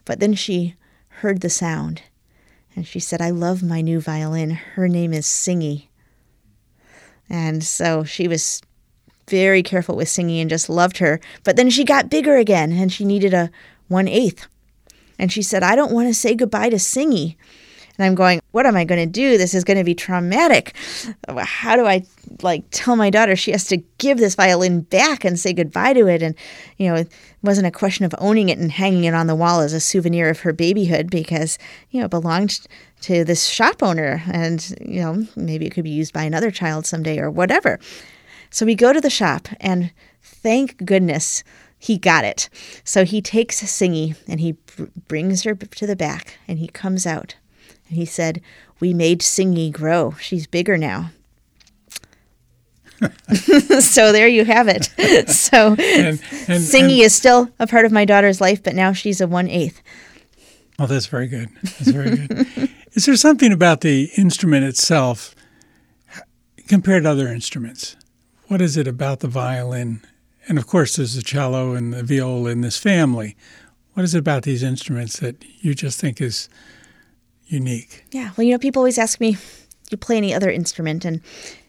But 0.05 0.19
then 0.19 0.33
she 0.33 0.73
heard 1.09 1.41
the 1.41 1.49
sound 1.51 2.01
and 2.75 2.85
she 2.87 2.99
said, 2.99 3.21
I 3.21 3.29
love 3.29 3.63
my 3.63 3.81
new 3.81 3.99
violin. 3.99 4.51
Her 4.51 4.87
name 4.87 5.13
is 5.13 5.25
Singy. 5.25 5.87
And 7.29 7.63
so 7.63 8.03
she 8.03 8.27
was 8.27 8.61
very 9.27 9.61
careful 9.61 9.95
with 9.95 10.07
Singy 10.07 10.41
and 10.41 10.49
just 10.49 10.69
loved 10.69 10.97
her. 10.97 11.19
But 11.43 11.55
then 11.55 11.69
she 11.69 11.83
got 11.83 12.09
bigger 12.09 12.37
again 12.37 12.71
and 12.71 12.91
she 12.91 13.05
needed 13.05 13.33
a 13.33 13.51
one 13.87 14.07
eighth. 14.07 14.47
And 15.17 15.31
she 15.31 15.41
said, 15.41 15.63
I 15.63 15.75
don't 15.75 15.91
want 15.91 16.07
to 16.07 16.13
say 16.13 16.33
goodbye 16.33 16.69
to 16.69 16.77
Singy. 16.77 17.35
And 17.97 18.05
I'm 18.05 18.15
going, 18.15 18.38
what 18.51 18.65
am 18.65 18.75
I 18.75 18.83
going 18.83 18.99
to 18.99 19.11
do? 19.11 19.37
This 19.37 19.53
is 19.53 19.63
going 19.63 19.77
to 19.77 19.83
be 19.83 19.93
traumatic. 19.93 20.75
How 21.37 21.75
do 21.75 21.85
I 21.85 22.03
like 22.41 22.63
tell 22.71 22.95
my 22.95 23.09
daughter 23.09 23.35
she 23.35 23.51
has 23.51 23.65
to 23.65 23.77
give 23.97 24.17
this 24.17 24.35
violin 24.35 24.81
back 24.81 25.23
and 25.23 25.39
say 25.39 25.53
goodbye 25.53 25.93
to 25.93 26.07
it? 26.07 26.23
And, 26.23 26.35
you 26.77 26.87
know, 26.87 26.95
it 26.95 27.11
wasn't 27.43 27.67
a 27.67 27.71
question 27.71 28.05
of 28.05 28.15
owning 28.17 28.49
it 28.49 28.57
and 28.57 28.71
hanging 28.71 29.03
it 29.03 29.13
on 29.13 29.27
the 29.27 29.35
wall 29.35 29.59
as 29.61 29.73
a 29.73 29.79
souvenir 29.79 30.29
of 30.29 30.39
her 30.39 30.53
babyhood 30.53 31.11
because, 31.11 31.59
you 31.91 31.99
know, 31.99 32.05
it 32.05 32.11
belonged 32.11 32.67
to 33.01 33.23
this 33.23 33.45
shop 33.45 33.83
owner 33.83 34.23
and, 34.31 34.75
you 34.81 35.01
know, 35.01 35.27
maybe 35.35 35.67
it 35.67 35.71
could 35.71 35.83
be 35.83 35.89
used 35.91 36.13
by 36.13 36.23
another 36.23 36.51
child 36.51 36.85
someday 36.85 37.19
or 37.19 37.29
whatever. 37.29 37.79
So 38.49 38.65
we 38.65 38.73
go 38.73 38.91
to 38.93 39.01
the 39.01 39.11
shop 39.11 39.47
and 39.59 39.91
thank 40.21 40.83
goodness 40.83 41.43
he 41.77 41.97
got 41.97 42.25
it. 42.25 42.49
So 42.83 43.05
he 43.05 43.21
takes 43.21 43.61
Singy 43.61 44.15
and 44.27 44.39
he 44.39 44.53
br- 44.53 44.85
brings 45.07 45.43
her 45.43 45.55
to 45.55 45.87
the 45.87 45.95
back 45.95 46.39
and 46.47 46.59
he 46.59 46.67
comes 46.67 47.05
out 47.05 47.35
and 47.89 47.97
he 47.97 48.05
said, 48.05 48.41
We 48.79 48.93
made 48.93 49.19
Singy 49.21 49.71
grow. 49.71 50.15
She's 50.19 50.47
bigger 50.47 50.77
now. 50.77 51.11
so 53.79 54.11
there 54.11 54.27
you 54.27 54.45
have 54.45 54.67
it. 54.67 54.85
so 55.29 55.71
and, 55.71 55.77
and, 55.77 56.63
Singy 56.63 56.81
and, 56.81 57.01
is 57.01 57.15
still 57.15 57.49
a 57.59 57.67
part 57.67 57.85
of 57.85 57.91
my 57.91 58.05
daughter's 58.05 58.39
life, 58.39 58.63
but 58.63 58.75
now 58.75 58.93
she's 58.93 59.19
a 59.19 59.27
one 59.27 59.49
eighth. 59.49 59.81
Oh, 60.77 60.85
that's 60.85 61.07
very 61.07 61.27
good. 61.27 61.49
That's 61.61 61.89
very 61.89 62.15
good. 62.15 62.69
is 62.93 63.05
there 63.05 63.15
something 63.17 63.51
about 63.51 63.81
the 63.81 64.09
instrument 64.15 64.65
itself 64.65 65.35
compared 66.67 67.03
to 67.03 67.09
other 67.09 67.27
instruments? 67.27 67.97
What 68.47 68.61
is 68.61 68.77
it 68.77 68.87
about 68.87 69.19
the 69.19 69.27
violin? 69.27 70.01
And 70.47 70.57
of 70.57 70.67
course, 70.67 70.95
there's 70.95 71.15
the 71.15 71.21
cello 71.21 71.73
and 71.73 71.93
the 71.93 72.03
viola 72.03 72.49
in 72.51 72.61
this 72.61 72.77
family. 72.77 73.35
What 73.93 74.03
is 74.03 74.15
it 74.15 74.19
about 74.19 74.43
these 74.43 74.63
instruments 74.63 75.19
that 75.19 75.43
you 75.59 75.75
just 75.75 75.99
think 75.99 76.21
is 76.21 76.47
unique. 77.49 78.05
Yeah. 78.11 78.31
Well, 78.35 78.45
you 78.45 78.53
know, 78.53 78.59
people 78.59 78.79
always 78.79 78.97
ask 78.97 79.19
me, 79.19 79.33
do 79.33 79.39
you 79.91 79.97
play 79.97 80.17
any 80.17 80.33
other 80.33 80.49
instrument? 80.49 81.03
And 81.03 81.21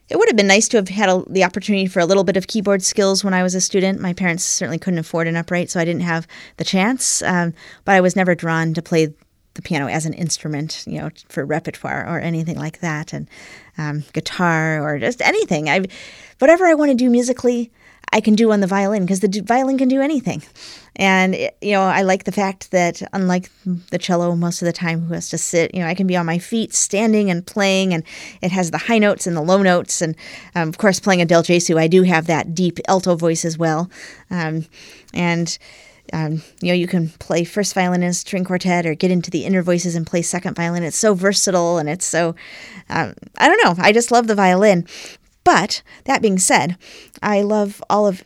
it 0.09 0.19
would 0.19 0.29
have 0.29 0.37
been 0.37 0.47
nice 0.47 0.69
to 0.69 0.77
have 0.77 0.89
had 0.89 1.09
a, 1.09 1.25
the 1.29 1.45
opportunity 1.45 1.87
for 1.87 2.01
a 2.01 2.07
little 2.07 2.25
bit 2.25 2.37
of 2.37 2.47
keyboard 2.47 2.83
skills 2.83 3.25
when 3.25 3.35
I 3.35 3.43
was 3.43 3.55
a 3.55 3.61
student. 3.61 4.01
My 4.01 4.13
parents 4.13 4.45
certainly 4.45 4.79
couldn't 4.79 4.99
afford 4.99 5.27
an 5.27 5.37
upright, 5.37 5.71
so 5.71 5.81
I 5.81 5.85
didn't 5.85 6.03
have 6.03 6.27
the 6.57 6.65
chance. 6.65 7.23
Um, 7.23 7.55
but 7.85 7.95
I 7.95 8.01
was 8.01 8.17
never 8.17 8.35
drawn 8.35 8.75
to 8.75 8.83
play 8.83 9.15
the 9.55 9.63
piano 9.63 9.89
as 9.89 10.07
an 10.07 10.13
instrument, 10.13 10.85
you 10.87 10.99
know, 10.99 11.11
for 11.29 11.45
repertoire 11.45 12.07
or 12.07 12.21
anything 12.21 12.57
like 12.57 12.81
that, 12.81 13.13
and 13.13 13.29
um, 13.79 14.05
guitar 14.13 14.81
or 14.81 14.99
just 14.99 15.21
anything. 15.23 15.69
I, 15.69 15.87
whatever 16.39 16.67
I 16.67 16.75
want 16.75 16.91
to 16.91 16.97
do 16.97 17.11
musically, 17.11 17.73
I 18.13 18.21
can 18.21 18.35
do 18.35 18.51
on 18.53 18.61
the 18.61 18.67
violin 18.67 19.05
because 19.05 19.21
the 19.21 19.43
violin 19.45 19.79
can 19.79 19.89
do 19.89 20.01
anything. 20.01 20.43
And, 20.97 21.37
you 21.61 21.73
know, 21.73 21.83
I 21.83 22.03
like 22.03 22.25
the 22.25 22.33
fact 22.33 22.73
that 22.73 23.03
unlike 23.13 23.51
the 23.91 23.99
cello, 23.99 24.35
most 24.35 24.61
of 24.61 24.67
the 24.67 24.73
time 24.73 25.03
who 25.03 25.15
has 25.15 25.29
to 25.31 25.39
sit, 25.39 25.73
you 25.75 25.81
know, 25.81 25.87
I 25.87 25.95
can 25.95 26.07
be 26.07 26.17
on 26.17 26.27
my 26.27 26.39
feet 26.39 26.75
standing 26.75 27.31
and 27.31 27.47
playing, 27.47 27.95
and 27.95 28.03
it 28.43 28.51
has 28.51 28.71
the 28.71 28.79
high 28.79 28.99
notes 28.99 29.27
and 29.27 29.37
the 29.37 29.41
low 29.41 29.63
notes. 29.63 30.03
And 30.03 30.17
um, 30.55 30.69
of 30.69 30.79
course, 30.79 30.99
playing 30.99 31.23
a 31.23 31.25
Del 31.25 31.45
Gesù, 31.45 31.79
I 31.79 31.87
do 31.87 32.03
have 32.03 32.27
that 32.27 32.55
deep 32.55 32.81
alto 32.89 33.15
voice 33.15 33.45
as 33.45 33.57
well. 33.57 33.89
Um, 34.31 34.67
and, 35.15 35.57
um, 36.13 36.43
you 36.61 36.69
know, 36.69 36.75
you 36.75 36.89
can 36.89 37.11
play 37.21 37.45
first 37.45 37.75
violin 37.75 38.03
in 38.03 38.11
a 38.11 38.15
string 38.15 38.45
quartet 38.45 38.85
or 38.85 38.95
get 38.95 39.13
into 39.13 39.31
the 39.31 39.45
inner 39.45 39.63
voices 39.63 39.95
and 39.95 40.07
play 40.07 40.23
second 40.23 40.57
violin. 40.57 40.83
It's 40.83 40.97
so 40.97 41.15
versatile 41.15 41.79
and 41.79 41.89
it's 41.89 42.07
so, 42.07 42.35
um, 42.89 43.15
I 43.39 43.49
don't 43.49 43.65
know, 43.65 43.83
I 43.83 43.93
just 43.93 44.11
love 44.11 44.27
the 44.27 44.35
violin. 44.35 44.87
But 45.51 45.83
that 46.05 46.23
being 46.23 46.39
said, 46.39 46.77
I 47.25 47.43
love 47.43 47.83
all 47.91 48.07
of 48.07 48.23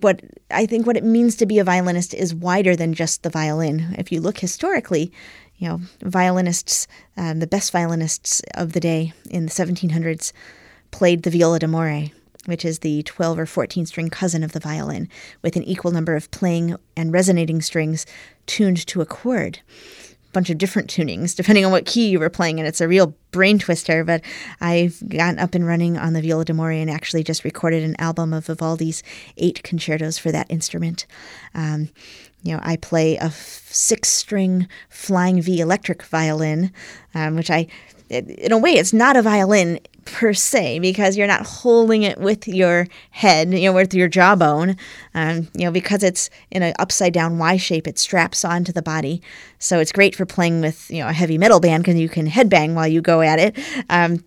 what 0.00 0.22
I 0.50 0.64
think 0.64 0.86
what 0.86 0.96
it 0.96 1.04
means 1.04 1.36
to 1.36 1.44
be 1.44 1.58
a 1.58 1.64
violinist 1.64 2.14
is 2.14 2.34
wider 2.34 2.74
than 2.74 2.94
just 2.94 3.22
the 3.22 3.28
violin. 3.28 3.94
If 3.98 4.10
you 4.10 4.22
look 4.22 4.38
historically, 4.38 5.12
you 5.58 5.68
know, 5.68 5.80
violinists, 6.00 6.86
um, 7.18 7.40
the 7.40 7.46
best 7.46 7.70
violinists 7.70 8.40
of 8.54 8.72
the 8.72 8.80
day 8.80 9.12
in 9.28 9.44
the 9.44 9.52
1700s 9.52 10.32
played 10.90 11.22
the 11.22 11.28
viola 11.30 11.58
d'amore, 11.58 12.10
which 12.46 12.64
is 12.64 12.78
the 12.78 13.02
12 13.02 13.40
or 13.40 13.46
14 13.46 13.84
string 13.84 14.08
cousin 14.08 14.42
of 14.42 14.52
the 14.52 14.60
violin, 14.60 15.06
with 15.42 15.56
an 15.56 15.64
equal 15.64 15.90
number 15.90 16.16
of 16.16 16.30
playing 16.30 16.76
and 16.96 17.12
resonating 17.12 17.60
strings 17.60 18.06
tuned 18.46 18.86
to 18.86 19.02
a 19.02 19.06
chord 19.06 19.58
bunch 20.34 20.50
of 20.50 20.58
different 20.58 20.90
tunings 20.90 21.34
depending 21.34 21.64
on 21.64 21.72
what 21.72 21.86
key 21.86 22.08
you 22.08 22.18
were 22.18 22.28
playing 22.28 22.58
and 22.58 22.68
it's 22.68 22.80
a 22.80 22.88
real 22.88 23.14
brain 23.30 23.58
twister 23.58 24.04
but 24.04 24.20
i've 24.60 25.02
gotten 25.08 25.38
up 25.38 25.54
and 25.54 25.66
running 25.66 25.96
on 25.96 26.12
the 26.12 26.20
viola 26.20 26.44
d'amore 26.44 26.70
and 26.70 26.90
actually 26.90 27.22
just 27.22 27.44
recorded 27.44 27.82
an 27.82 27.96
album 27.98 28.32
of 28.32 28.46
vivaldi's 28.46 29.02
eight 29.38 29.62
concertos 29.62 30.18
for 30.18 30.30
that 30.30 30.50
instrument. 30.50 31.06
Um, 31.54 31.88
you 32.42 32.52
know 32.52 32.60
i 32.62 32.76
play 32.76 33.16
a 33.16 33.30
six 33.30 34.10
string 34.10 34.68
flying 34.88 35.40
v 35.40 35.60
electric 35.60 36.02
violin 36.02 36.70
um, 37.14 37.36
which 37.36 37.50
i 37.50 37.66
in 38.14 38.52
a 38.52 38.58
way 38.58 38.72
it's 38.72 38.92
not 38.92 39.16
a 39.16 39.22
violin 39.22 39.78
per 40.04 40.32
se 40.32 40.78
because 40.80 41.16
you're 41.16 41.26
not 41.26 41.46
holding 41.46 42.02
it 42.02 42.18
with 42.18 42.46
your 42.46 42.86
head, 43.10 43.52
you 43.52 43.68
know, 43.68 43.72
with 43.72 43.94
your 43.94 44.08
jawbone. 44.08 44.76
Um, 45.14 45.48
you 45.54 45.64
know, 45.64 45.70
because 45.70 46.02
it's 46.02 46.30
in 46.50 46.62
an 46.62 46.74
upside 46.78 47.12
down 47.12 47.38
Y 47.38 47.56
shape, 47.56 47.86
it 47.86 47.98
straps 47.98 48.44
onto 48.44 48.72
the 48.72 48.82
body. 48.82 49.22
So 49.58 49.78
it's 49.78 49.92
great 49.92 50.14
for 50.14 50.26
playing 50.26 50.60
with 50.60 50.90
you 50.90 50.98
know 51.00 51.08
a 51.08 51.12
heavy 51.12 51.38
metal 51.38 51.60
band 51.60 51.84
because 51.84 51.98
you 51.98 52.08
can 52.08 52.28
headbang 52.28 52.74
while 52.74 52.88
you 52.88 53.00
go 53.00 53.22
at 53.22 53.38
it. 53.38 53.58
Um, 53.90 54.24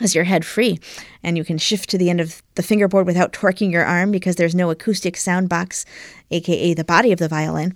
as 0.00 0.14
your 0.14 0.24
head 0.24 0.44
free 0.44 0.78
and 1.22 1.36
you 1.36 1.44
can 1.44 1.58
shift 1.58 1.90
to 1.90 1.98
the 1.98 2.10
end 2.10 2.20
of 2.20 2.42
the 2.54 2.62
fingerboard 2.62 3.06
without 3.06 3.32
torquing 3.32 3.70
your 3.70 3.84
arm 3.84 4.10
because 4.10 4.36
there's 4.36 4.54
no 4.54 4.70
acoustic 4.70 5.16
sound 5.16 5.48
box 5.48 5.84
aka 6.30 6.74
the 6.74 6.84
body 6.84 7.12
of 7.12 7.18
the 7.18 7.28
violin 7.28 7.74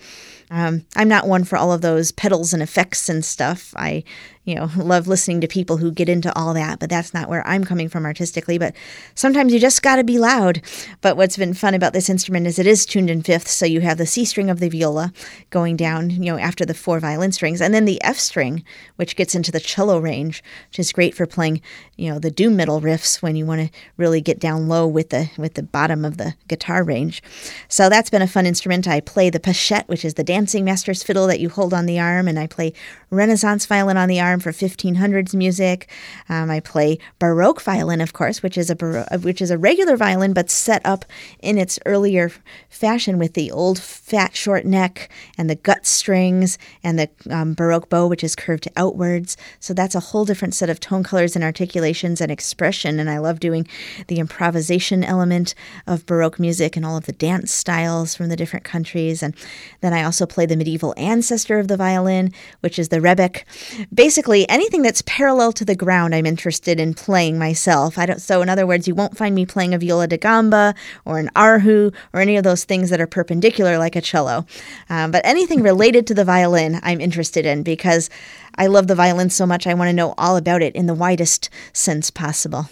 um, 0.50 0.84
i'm 0.96 1.08
not 1.08 1.28
one 1.28 1.44
for 1.44 1.56
all 1.56 1.72
of 1.72 1.82
those 1.82 2.12
pedals 2.12 2.52
and 2.52 2.62
effects 2.62 3.08
and 3.08 3.24
stuff 3.24 3.74
i 3.76 4.02
you 4.44 4.54
know, 4.54 4.70
love 4.76 5.08
listening 5.08 5.40
to 5.40 5.48
people 5.48 5.76
who 5.78 5.90
get 5.90 6.08
into 6.08 6.34
all 6.36 6.54
that, 6.54 6.78
but 6.78 6.90
that's 6.90 7.14
not 7.14 7.28
where 7.28 7.46
I'm 7.46 7.64
coming 7.64 7.88
from 7.88 8.04
artistically. 8.04 8.58
But 8.58 8.74
sometimes 9.14 9.52
you 9.52 9.58
just 9.58 9.82
got 9.82 9.96
to 9.96 10.04
be 10.04 10.18
loud. 10.18 10.60
But 11.00 11.16
what's 11.16 11.36
been 11.36 11.54
fun 11.54 11.74
about 11.74 11.92
this 11.92 12.10
instrument 12.10 12.46
is 12.46 12.58
it 12.58 12.66
is 12.66 12.86
tuned 12.86 13.10
in 13.10 13.22
fifth, 13.22 13.48
so 13.48 13.66
you 13.66 13.80
have 13.80 13.98
the 13.98 14.06
C 14.06 14.24
string 14.24 14.50
of 14.50 14.60
the 14.60 14.68
viola 14.68 15.12
going 15.50 15.76
down, 15.76 16.10
you 16.10 16.32
know, 16.32 16.38
after 16.38 16.64
the 16.64 16.74
four 16.74 17.00
violin 17.00 17.32
strings, 17.32 17.60
and 17.60 17.74
then 17.74 17.84
the 17.84 18.02
F 18.02 18.18
string, 18.18 18.64
which 18.96 19.16
gets 19.16 19.34
into 19.34 19.50
the 19.50 19.60
cello 19.60 19.98
range, 19.98 20.42
which 20.68 20.78
is 20.78 20.92
great 20.92 21.14
for 21.14 21.26
playing, 21.26 21.60
you 21.96 22.10
know, 22.10 22.18
the 22.18 22.30
doom 22.30 22.56
metal 22.56 22.80
riffs 22.80 23.22
when 23.22 23.36
you 23.36 23.46
want 23.46 23.60
to 23.60 23.78
really 23.96 24.20
get 24.20 24.38
down 24.38 24.68
low 24.68 24.86
with 24.86 25.10
the 25.10 25.30
with 25.38 25.54
the 25.54 25.62
bottom 25.62 26.04
of 26.04 26.16
the 26.16 26.34
guitar 26.48 26.82
range. 26.84 27.22
So 27.68 27.88
that's 27.88 28.10
been 28.10 28.22
a 28.22 28.26
fun 28.26 28.46
instrument. 28.46 28.86
I 28.86 29.00
play 29.00 29.30
the 29.30 29.40
pochette, 29.40 29.88
which 29.88 30.04
is 30.04 30.14
the 30.14 30.24
dancing 30.24 30.64
master's 30.64 31.02
fiddle 31.02 31.26
that 31.26 31.40
you 31.40 31.48
hold 31.48 31.72
on 31.72 31.86
the 31.86 31.98
arm, 31.98 32.28
and 32.28 32.38
I 32.38 32.46
play 32.46 32.72
Renaissance 33.10 33.66
violin 33.66 33.96
on 33.96 34.08
the 34.08 34.20
arm 34.20 34.33
for 34.40 34.52
1500s 34.52 35.34
music. 35.34 35.88
Um, 36.28 36.50
I 36.50 36.60
play 36.60 36.98
Baroque 37.18 37.62
violin, 37.62 38.00
of 38.00 38.12
course, 38.12 38.42
which 38.42 38.58
is 38.58 38.70
a 38.70 38.76
baro- 38.76 39.06
which 39.22 39.40
is 39.40 39.50
a 39.50 39.58
regular 39.58 39.96
violin 39.96 40.32
but 40.32 40.50
set 40.50 40.84
up 40.84 41.04
in 41.40 41.58
its 41.58 41.78
earlier 41.86 42.30
fashion 42.68 43.18
with 43.18 43.34
the 43.34 43.50
old 43.50 43.78
fat 43.78 44.34
short 44.36 44.64
neck 44.64 45.10
and 45.38 45.48
the 45.48 45.54
gut 45.54 45.86
strings 45.86 46.58
and 46.82 46.98
the 46.98 47.08
um, 47.30 47.54
Baroque 47.54 47.88
bow, 47.88 48.06
which 48.06 48.24
is 48.24 48.34
curved 48.34 48.68
outwards. 48.76 49.36
So 49.60 49.74
that's 49.74 49.94
a 49.94 50.00
whole 50.00 50.24
different 50.24 50.54
set 50.54 50.70
of 50.70 50.80
tone 50.80 51.02
colors 51.02 51.34
and 51.34 51.44
articulations 51.44 52.20
and 52.20 52.30
expression. 52.30 52.98
And 52.98 53.08
I 53.08 53.18
love 53.18 53.40
doing 53.40 53.66
the 54.08 54.18
improvisation 54.18 55.04
element 55.04 55.54
of 55.86 56.06
Baroque 56.06 56.40
music 56.40 56.76
and 56.76 56.84
all 56.84 56.96
of 56.96 57.06
the 57.06 57.12
dance 57.12 57.52
styles 57.52 58.14
from 58.14 58.28
the 58.28 58.36
different 58.36 58.64
countries. 58.64 59.22
And 59.22 59.34
then 59.80 59.92
I 59.92 60.02
also 60.02 60.26
play 60.26 60.46
the 60.46 60.56
medieval 60.56 60.94
ancestor 60.96 61.58
of 61.58 61.68
the 61.68 61.76
violin, 61.76 62.32
which 62.60 62.78
is 62.78 62.88
the 62.88 62.98
rebec. 62.98 63.44
Basically 63.92 64.23
basically 64.24 64.48
anything 64.48 64.80
that's 64.80 65.02
parallel 65.02 65.52
to 65.52 65.66
the 65.66 65.74
ground 65.74 66.14
I'm 66.14 66.24
interested 66.24 66.80
in 66.80 66.94
playing 66.94 67.38
myself. 67.38 67.98
I 67.98 68.06
don't 68.06 68.22
so 68.22 68.40
in 68.40 68.48
other 68.48 68.66
words, 68.66 68.88
you 68.88 68.94
won't 68.94 69.18
find 69.18 69.34
me 69.34 69.44
playing 69.44 69.74
a 69.74 69.78
viola 69.78 70.06
da 70.06 70.16
gamba 70.16 70.74
or 71.04 71.18
an 71.18 71.28
erhu 71.36 71.94
or 72.14 72.20
any 72.20 72.38
of 72.38 72.42
those 72.42 72.64
things 72.64 72.88
that 72.88 73.02
are 73.02 73.06
perpendicular 73.06 73.76
like 73.76 73.96
a 73.96 74.00
cello. 74.00 74.46
Um, 74.88 75.10
but 75.10 75.26
anything 75.26 75.62
related 75.70 76.06
to 76.06 76.14
the 76.14 76.24
violin 76.24 76.80
I'm 76.82 77.02
interested 77.02 77.44
in 77.44 77.64
because 77.64 78.08
I 78.56 78.68
love 78.68 78.86
the 78.86 78.94
violin 78.94 79.28
so 79.28 79.44
much 79.44 79.66
I 79.66 79.74
want 79.74 79.90
to 79.90 79.92
know 79.92 80.14
all 80.16 80.38
about 80.38 80.62
it 80.62 80.74
in 80.74 80.86
the 80.86 80.94
widest 80.94 81.50
sense 81.74 82.10
possible. 82.10 82.70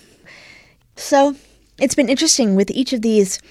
So 0.96 1.36
it's 1.78 1.94
been 1.94 2.08
interesting 2.08 2.54
with 2.54 2.70
each 2.70 2.94
of 2.94 3.02
these 3.02 3.42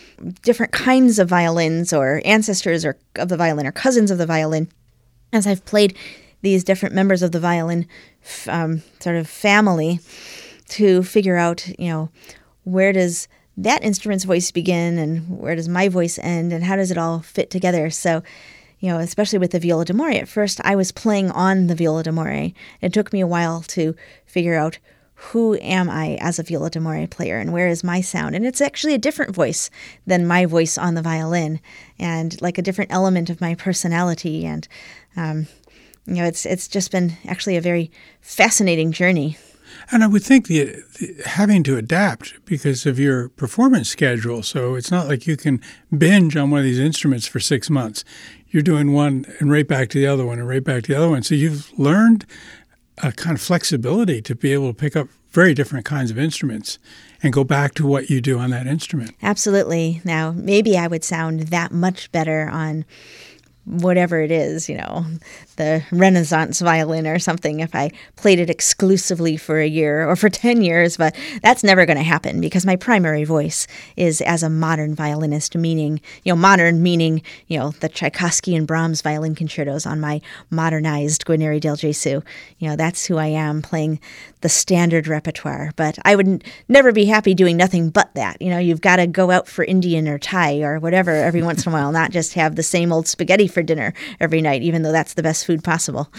different 0.41 0.72
kinds 0.72 1.20
of 1.20 1.29
violins 1.29 1.93
or 1.93 2.20
ancestors 2.25 2.84
or 2.84 2.98
of 3.17 3.29
the 3.29 3.38
violin 3.38 3.67
or 3.67 3.72
cousins 3.72 4.10
of 4.10 4.17
the 4.17 4.25
violin 4.25 4.70
as 5.31 5.46
I've 5.46 5.63
played 5.65 5.96
these 6.41 6.63
different 6.63 6.95
members 6.95 7.21
of 7.21 7.31
the 7.31 7.39
violin 7.39 7.88
um, 8.48 8.81
sort 9.00 9.15
of 9.15 9.27
family 9.27 10.00
to 10.69 11.03
figure 11.03 11.38
out, 11.38 11.67
you 11.79 11.89
know, 11.89 12.10
where 12.63 12.93
does 12.93 13.27
that 13.57 13.83
instrument's 13.83 14.24
voice 14.24 14.51
begin 14.51 14.98
and 14.98 15.39
where 15.39 15.55
does 15.55 15.69
my 15.69 15.89
voice 15.89 16.17
end 16.19 16.53
and 16.53 16.63
how 16.63 16.75
does 16.75 16.91
it 16.91 16.98
all 16.98 17.19
fit 17.19 17.50
together. 17.50 17.89
So, 17.89 18.24
you 18.79 18.89
know, 18.89 18.98
especially 18.98 19.39
with 19.39 19.51
the 19.51 19.60
viola 19.60 19.86
d'amore, 19.86 20.12
at 20.12 20.27
first 20.27 20.60
I 20.63 20.75
was 20.75 20.91
playing 20.91 21.29
on 21.31 21.67
the 21.67 21.75
viola 21.75 22.03
d'amore. 22.03 22.53
It 22.81 22.93
took 22.93 23.13
me 23.13 23.19
a 23.19 23.27
while 23.27 23.62
to 23.63 23.95
figure 24.25 24.55
out 24.55 24.79
who 25.15 25.55
am 25.62 25.88
I 25.88 26.17
as 26.19 26.39
a 26.39 26.43
viola 26.43 26.71
d'amore 26.71 27.05
player 27.07 27.38
and 27.38 27.53
where 27.53 27.67
is 27.67 27.83
my 27.83 28.01
sound? 28.01 28.36
And 28.36 28.45
it's 28.45 28.62
actually 28.62 28.95
a 28.95 28.98
different 28.98 29.36
voice 29.36 29.69
than 30.07 30.25
my 30.25 30.48
voice 30.48 30.79
on 30.79 30.95
the 30.95 31.03
violin 31.03 31.60
and 32.00 32.41
like 32.41 32.57
a 32.57 32.63
different 32.63 32.91
element 32.91 33.29
of 33.29 33.41
my 33.41 33.53
personality. 33.53 34.45
And, 34.45 34.67
um, 35.15 35.48
you 36.05 36.15
know, 36.15 36.25
it's, 36.25 36.46
it's 36.46 36.67
just 36.67 36.91
been 36.91 37.17
actually 37.27 37.58
a 37.58 37.62
very 37.62 37.91
fascinating 38.22 38.91
journey. 38.91 39.38
And 39.91 40.03
I 40.03 40.08
would 40.08 40.24
think 40.24 40.48
the, 40.48 40.84
the, 41.00 41.22
having 41.25 41.63
to 41.63 41.77
adapt 41.77 42.43
because 42.46 42.86
of 42.86 43.00
your 43.00 43.29
performance 43.29 43.89
schedule. 43.89 44.43
So 44.43 44.75
it's 44.75 44.91
not 44.91 45.08
like 45.08 45.27
you 45.27 45.38
can 45.38 45.62
binge 45.96 46.36
on 46.36 46.51
one 46.51 46.60
of 46.60 46.65
these 46.65 46.79
instruments 46.79 47.27
for 47.27 47.39
six 47.39 47.70
months. 47.70 48.03
You're 48.50 48.63
doing 48.63 48.93
one 48.93 49.25
and 49.39 49.51
right 49.51 49.67
back 49.67 49.89
to 49.89 50.00
the 50.00 50.08
other 50.08 50.25
one 50.25 50.39
and 50.39 50.48
right 50.48 50.63
back 50.63 50.84
to 50.84 50.91
the 50.91 50.98
other 50.98 51.10
one. 51.10 51.24
So 51.24 51.36
you've 51.36 51.72
learned 51.79 52.25
a 53.01 53.12
kind 53.12 53.36
of 53.36 53.41
flexibility 53.41 54.22
to 54.22 54.36
be 54.36 54.53
able 54.53 54.74
to 54.74 54.77
pick 54.77 54.96
up 54.96 55.08
very 55.31 55.53
different 55.53 55.86
kinds 55.86 56.12
of 56.12 56.20
instruments 56.20 56.77
and 57.24 57.31
go 57.31 57.43
back 57.43 57.74
to 57.75 57.88
what 57.88 58.10
you 58.10 58.20
do 58.20 58.38
on 58.38 58.50
that 58.50 58.67
instrument. 58.67 59.12
Absolutely. 59.22 60.01
Now, 60.03 60.31
maybe 60.31 60.77
I 60.77 60.88
would 60.88 61.03
sound 61.03 61.41
that 61.48 61.72
much 61.72 62.12
better 62.12 62.50
on 62.50 62.86
whatever 63.65 64.19
it 64.21 64.31
is, 64.31 64.67
you 64.67 64.77
know, 64.77 65.05
the 65.57 65.83
Renaissance 65.91 66.59
violin 66.61 67.05
or 67.05 67.19
something 67.19 67.59
if 67.59 67.75
I 67.75 67.91
played 68.15 68.39
it 68.39 68.49
exclusively 68.49 69.37
for 69.37 69.59
a 69.59 69.67
year 69.67 70.09
or 70.09 70.15
for 70.15 70.29
10 70.41 70.61
years, 70.63 70.97
but 70.97 71.15
that's 71.43 71.63
never 71.63 71.85
going 71.85 71.97
to 71.97 72.03
happen 72.03 72.41
because 72.41 72.65
my 72.65 72.75
primary 72.75 73.23
voice 73.23 73.67
is 73.95 74.21
as 74.21 74.41
a 74.41 74.49
modern 74.49 74.95
violinist, 74.95 75.55
meaning, 75.55 76.01
you 76.23 76.31
know, 76.31 76.37
modern 76.37 76.81
meaning, 76.81 77.21
you 77.47 77.59
know, 77.59 77.71
the 77.81 77.89
Tchaikovsky 77.89 78.55
and 78.55 78.65
Brahms 78.65 79.01
violin 79.01 79.35
concertos 79.35 79.85
on 79.85 79.99
my 79.99 80.21
modernized 80.49 81.25
Guarneri 81.25 81.59
del 81.59 81.77
Gesù. 81.77 82.23
You 82.57 82.69
know, 82.69 82.75
that's 82.75 83.05
who 83.05 83.17
I 83.17 83.27
am 83.27 83.61
playing 83.61 83.99
the 84.41 84.49
standard 84.49 85.07
repertoire, 85.07 85.71
but 85.75 85.99
I 86.03 86.15
would 86.15 86.43
never 86.67 86.91
be 86.91 87.05
happy 87.05 87.35
doing 87.35 87.57
nothing 87.57 87.89
but 87.89 88.13
that. 88.15 88.41
You 88.41 88.49
know, 88.49 88.57
you've 88.57 88.81
got 88.81 88.95
to 88.95 89.05
go 89.05 89.29
out 89.29 89.47
for 89.47 89.63
Indian 89.63 90.07
or 90.07 90.17
Thai 90.17 90.61
or 90.61 90.79
whatever 90.79 91.11
every 91.11 91.43
once 91.43 91.65
in 91.65 91.71
a 91.71 91.75
while, 91.75 91.91
not 91.91 92.11
just 92.11 92.33
have 92.33 92.55
the 92.55 92.63
same 92.63 92.91
old 92.91 93.07
spaghetti 93.07 93.47
for 93.51 93.62
dinner 93.62 93.93
every 94.20 94.41
night, 94.41 94.62
even 94.62 94.81
though 94.81 94.91
that's 94.91 95.13
the 95.13 95.24
best 95.24 95.46
food 95.46 95.63
possible. 95.63 96.12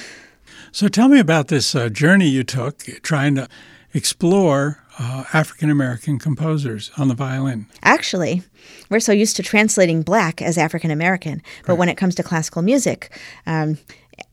So 0.71 0.89
tell 0.89 1.09
me 1.09 1.19
about 1.19 1.49
this 1.49 1.75
uh, 1.75 1.89
journey 1.89 2.29
you 2.29 2.45
took 2.45 2.79
trying 3.03 3.35
to 3.35 3.49
explore 3.95 4.83
uh, 4.99 5.25
African 5.33 5.71
American 5.71 6.19
composers 6.19 6.91
on 6.97 7.09
the 7.09 7.15
violin. 7.15 7.67
Actually, 7.83 8.43
we're 8.91 9.01
so 9.01 9.13
used 9.13 9.37
to 9.37 9.43
translating 9.43 10.03
black 10.03 10.41
as 10.41 10.59
African 10.59 10.91
American, 10.91 11.43
but 11.63 11.73
right. 11.73 11.79
when 11.79 11.89
it 11.89 11.97
comes 11.97 12.15
to 12.17 12.23
classical 12.23 12.63
music, 12.63 13.19
um, 13.47 13.79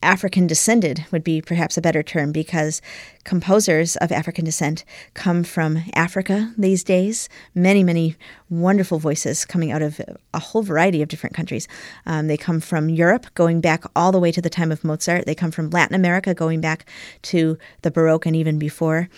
African 0.02 0.48
descended 0.48 1.06
would 1.12 1.24
be 1.24 1.42
perhaps 1.42 1.78
a 1.78 1.82
better 1.82 2.02
term 2.02 2.32
because 2.32 2.82
composers 3.24 3.96
of 3.98 4.12
African 4.12 4.46
descent 4.46 4.84
come 5.14 5.44
from 5.44 5.84
Africa 5.94 6.54
these 6.58 6.84
days. 6.84 7.30
Many, 7.54 7.84
many 7.84 8.16
wonderful 8.50 8.98
voices 8.98 9.46
coming 9.46 9.72
out 9.72 9.82
of 9.82 10.02
a 10.34 10.40
whole 10.40 10.64
variety 10.64 11.02
of 11.02 11.10
different 11.10 11.36
countries. 11.36 11.68
Um, 12.06 12.28
they 12.28 12.38
come 12.38 12.60
from 12.60 12.90
Europe, 12.90 13.28
going 13.36 13.62
back 13.62 13.84
all 13.96 14.12
the 14.12 14.20
way 14.20 14.32
to 14.32 14.42
the 14.42 14.50
time 14.50 14.72
of 14.72 14.84
Mozart. 14.84 15.26
They 15.26 15.36
come 15.36 15.52
from 15.52 15.70
Latin 15.70 15.96
America, 15.96 16.34
going 16.34 16.62
back 16.62 16.86
to 17.24 17.58
the 17.82 17.92
Baroque 17.92 18.26
and 18.26 18.36
even 18.36 18.58
before. 18.58 19.10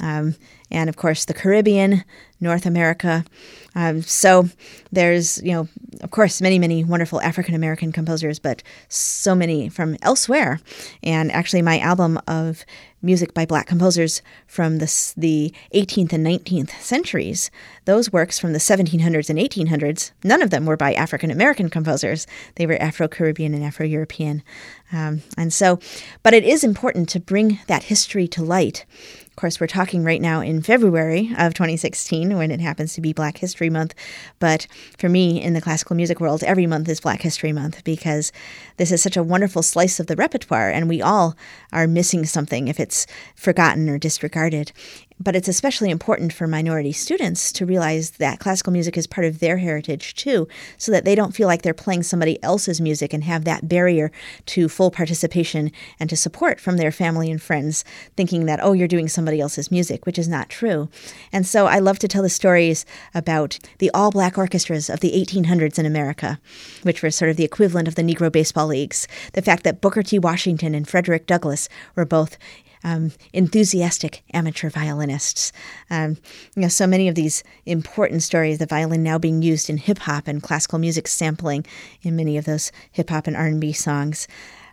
Um, 0.00 0.34
and 0.70 0.88
of 0.88 0.96
course, 0.96 1.24
the 1.24 1.34
Caribbean, 1.34 2.04
North 2.40 2.64
America. 2.64 3.24
Um, 3.74 4.02
so 4.02 4.48
there's, 4.90 5.42
you 5.42 5.52
know, 5.52 5.68
of 6.00 6.10
course, 6.10 6.40
many, 6.40 6.58
many 6.58 6.84
wonderful 6.84 7.20
African 7.20 7.54
American 7.54 7.92
composers, 7.92 8.38
but 8.38 8.62
so 8.88 9.34
many 9.34 9.68
from 9.68 9.96
elsewhere. 10.02 10.60
And 11.02 11.30
actually, 11.32 11.62
my 11.62 11.78
album 11.80 12.20
of 12.26 12.64
music 13.02 13.32
by 13.32 13.46
black 13.46 13.66
composers 13.66 14.20
from 14.46 14.78
the, 14.78 15.12
the 15.16 15.54
18th 15.74 16.12
and 16.12 16.26
19th 16.26 16.70
centuries, 16.80 17.50
those 17.86 18.12
works 18.12 18.38
from 18.38 18.52
the 18.52 18.58
1700s 18.58 19.30
and 19.30 19.38
1800s, 19.38 20.12
none 20.22 20.42
of 20.42 20.50
them 20.50 20.66
were 20.66 20.76
by 20.76 20.92
African 20.94 21.30
American 21.30 21.70
composers. 21.70 22.26
They 22.56 22.66
were 22.66 22.80
Afro 22.80 23.08
Caribbean 23.08 23.54
and 23.54 23.64
Afro 23.64 23.86
European. 23.86 24.42
Um, 24.92 25.22
and 25.36 25.52
so, 25.52 25.78
but 26.22 26.34
it 26.34 26.44
is 26.44 26.64
important 26.64 27.08
to 27.10 27.20
bring 27.20 27.60
that 27.68 27.84
history 27.84 28.28
to 28.28 28.42
light 28.42 28.84
course, 29.40 29.58
we're 29.58 29.66
talking 29.66 30.04
right 30.04 30.20
now 30.20 30.42
in 30.42 30.60
February 30.60 31.30
of 31.38 31.54
2016 31.54 32.36
when 32.36 32.50
it 32.50 32.60
happens 32.60 32.92
to 32.92 33.00
be 33.00 33.14
Black 33.14 33.38
History 33.38 33.70
Month. 33.70 33.94
But 34.38 34.66
for 34.98 35.08
me, 35.08 35.42
in 35.42 35.54
the 35.54 35.62
classical 35.62 35.96
music 35.96 36.20
world, 36.20 36.44
every 36.44 36.66
month 36.66 36.88
is 36.90 37.00
Black 37.00 37.22
History 37.22 37.50
Month 37.50 37.82
because 37.82 38.32
this 38.76 38.92
is 38.92 39.02
such 39.02 39.16
a 39.16 39.22
wonderful 39.22 39.62
slice 39.62 39.98
of 39.98 40.08
the 40.08 40.16
repertoire, 40.16 40.68
and 40.68 40.90
we 40.90 41.00
all 41.00 41.36
are 41.72 41.86
missing 41.86 42.26
something 42.26 42.68
if 42.68 42.78
it's 42.78 43.06
forgotten 43.34 43.88
or 43.88 43.98
disregarded. 43.98 44.72
But 45.22 45.36
it's 45.36 45.48
especially 45.48 45.90
important 45.90 46.32
for 46.32 46.46
minority 46.46 46.92
students 46.92 47.52
to 47.52 47.66
realize 47.66 48.12
that 48.12 48.38
classical 48.38 48.72
music 48.72 48.96
is 48.96 49.06
part 49.06 49.26
of 49.26 49.38
their 49.38 49.58
heritage 49.58 50.14
too, 50.14 50.48
so 50.78 50.90
that 50.92 51.04
they 51.04 51.14
don't 51.14 51.34
feel 51.34 51.46
like 51.46 51.60
they're 51.60 51.74
playing 51.74 52.04
somebody 52.04 52.42
else's 52.42 52.80
music 52.80 53.12
and 53.12 53.24
have 53.24 53.44
that 53.44 53.68
barrier 53.68 54.10
to 54.46 54.68
full 54.68 54.90
participation 54.90 55.70
and 55.98 56.08
to 56.08 56.16
support 56.16 56.58
from 56.58 56.78
their 56.78 56.90
family 56.90 57.30
and 57.30 57.42
friends, 57.42 57.84
thinking 58.16 58.46
that, 58.46 58.60
oh, 58.62 58.72
you're 58.72 58.88
doing 58.88 59.08
somebody 59.08 59.40
else's 59.40 59.70
music, 59.70 60.06
which 60.06 60.18
is 60.18 60.26
not 60.26 60.48
true. 60.48 60.88
And 61.32 61.46
so 61.46 61.66
I 61.66 61.80
love 61.80 61.98
to 61.98 62.08
tell 62.08 62.22
the 62.22 62.30
stories 62.30 62.86
about 63.14 63.58
the 63.78 63.90
all 63.92 64.10
black 64.10 64.38
orchestras 64.38 64.88
of 64.88 65.00
the 65.00 65.12
1800s 65.12 65.78
in 65.78 65.84
America, 65.84 66.40
which 66.82 67.02
were 67.02 67.10
sort 67.10 67.30
of 67.30 67.36
the 67.36 67.44
equivalent 67.44 67.88
of 67.88 67.94
the 67.94 68.02
Negro 68.02 68.32
baseball 68.32 68.68
leagues. 68.68 69.06
The 69.34 69.42
fact 69.42 69.64
that 69.64 69.82
Booker 69.82 70.02
T. 70.02 70.18
Washington 70.18 70.74
and 70.74 70.88
Frederick 70.88 71.26
Douglass 71.26 71.68
were 71.94 72.06
both 72.06 72.38
um, 72.84 73.12
enthusiastic 73.32 74.22
amateur 74.32 74.70
violinists. 74.70 75.52
Um, 75.90 76.16
you 76.54 76.62
know, 76.62 76.68
so 76.68 76.86
many 76.86 77.08
of 77.08 77.14
these 77.14 77.42
important 77.66 78.22
stories, 78.22 78.58
the 78.58 78.66
violin 78.66 79.02
now 79.02 79.18
being 79.18 79.42
used 79.42 79.68
in 79.68 79.76
hip 79.76 79.98
hop 79.98 80.26
and 80.26 80.42
classical 80.42 80.78
music 80.78 81.08
sampling 81.08 81.64
in 82.02 82.16
many 82.16 82.36
of 82.36 82.44
those 82.44 82.72
hip 82.90 83.10
hop 83.10 83.26
and 83.26 83.36
R 83.36 83.46
and 83.46 83.60
B 83.60 83.72
songs 83.72 84.26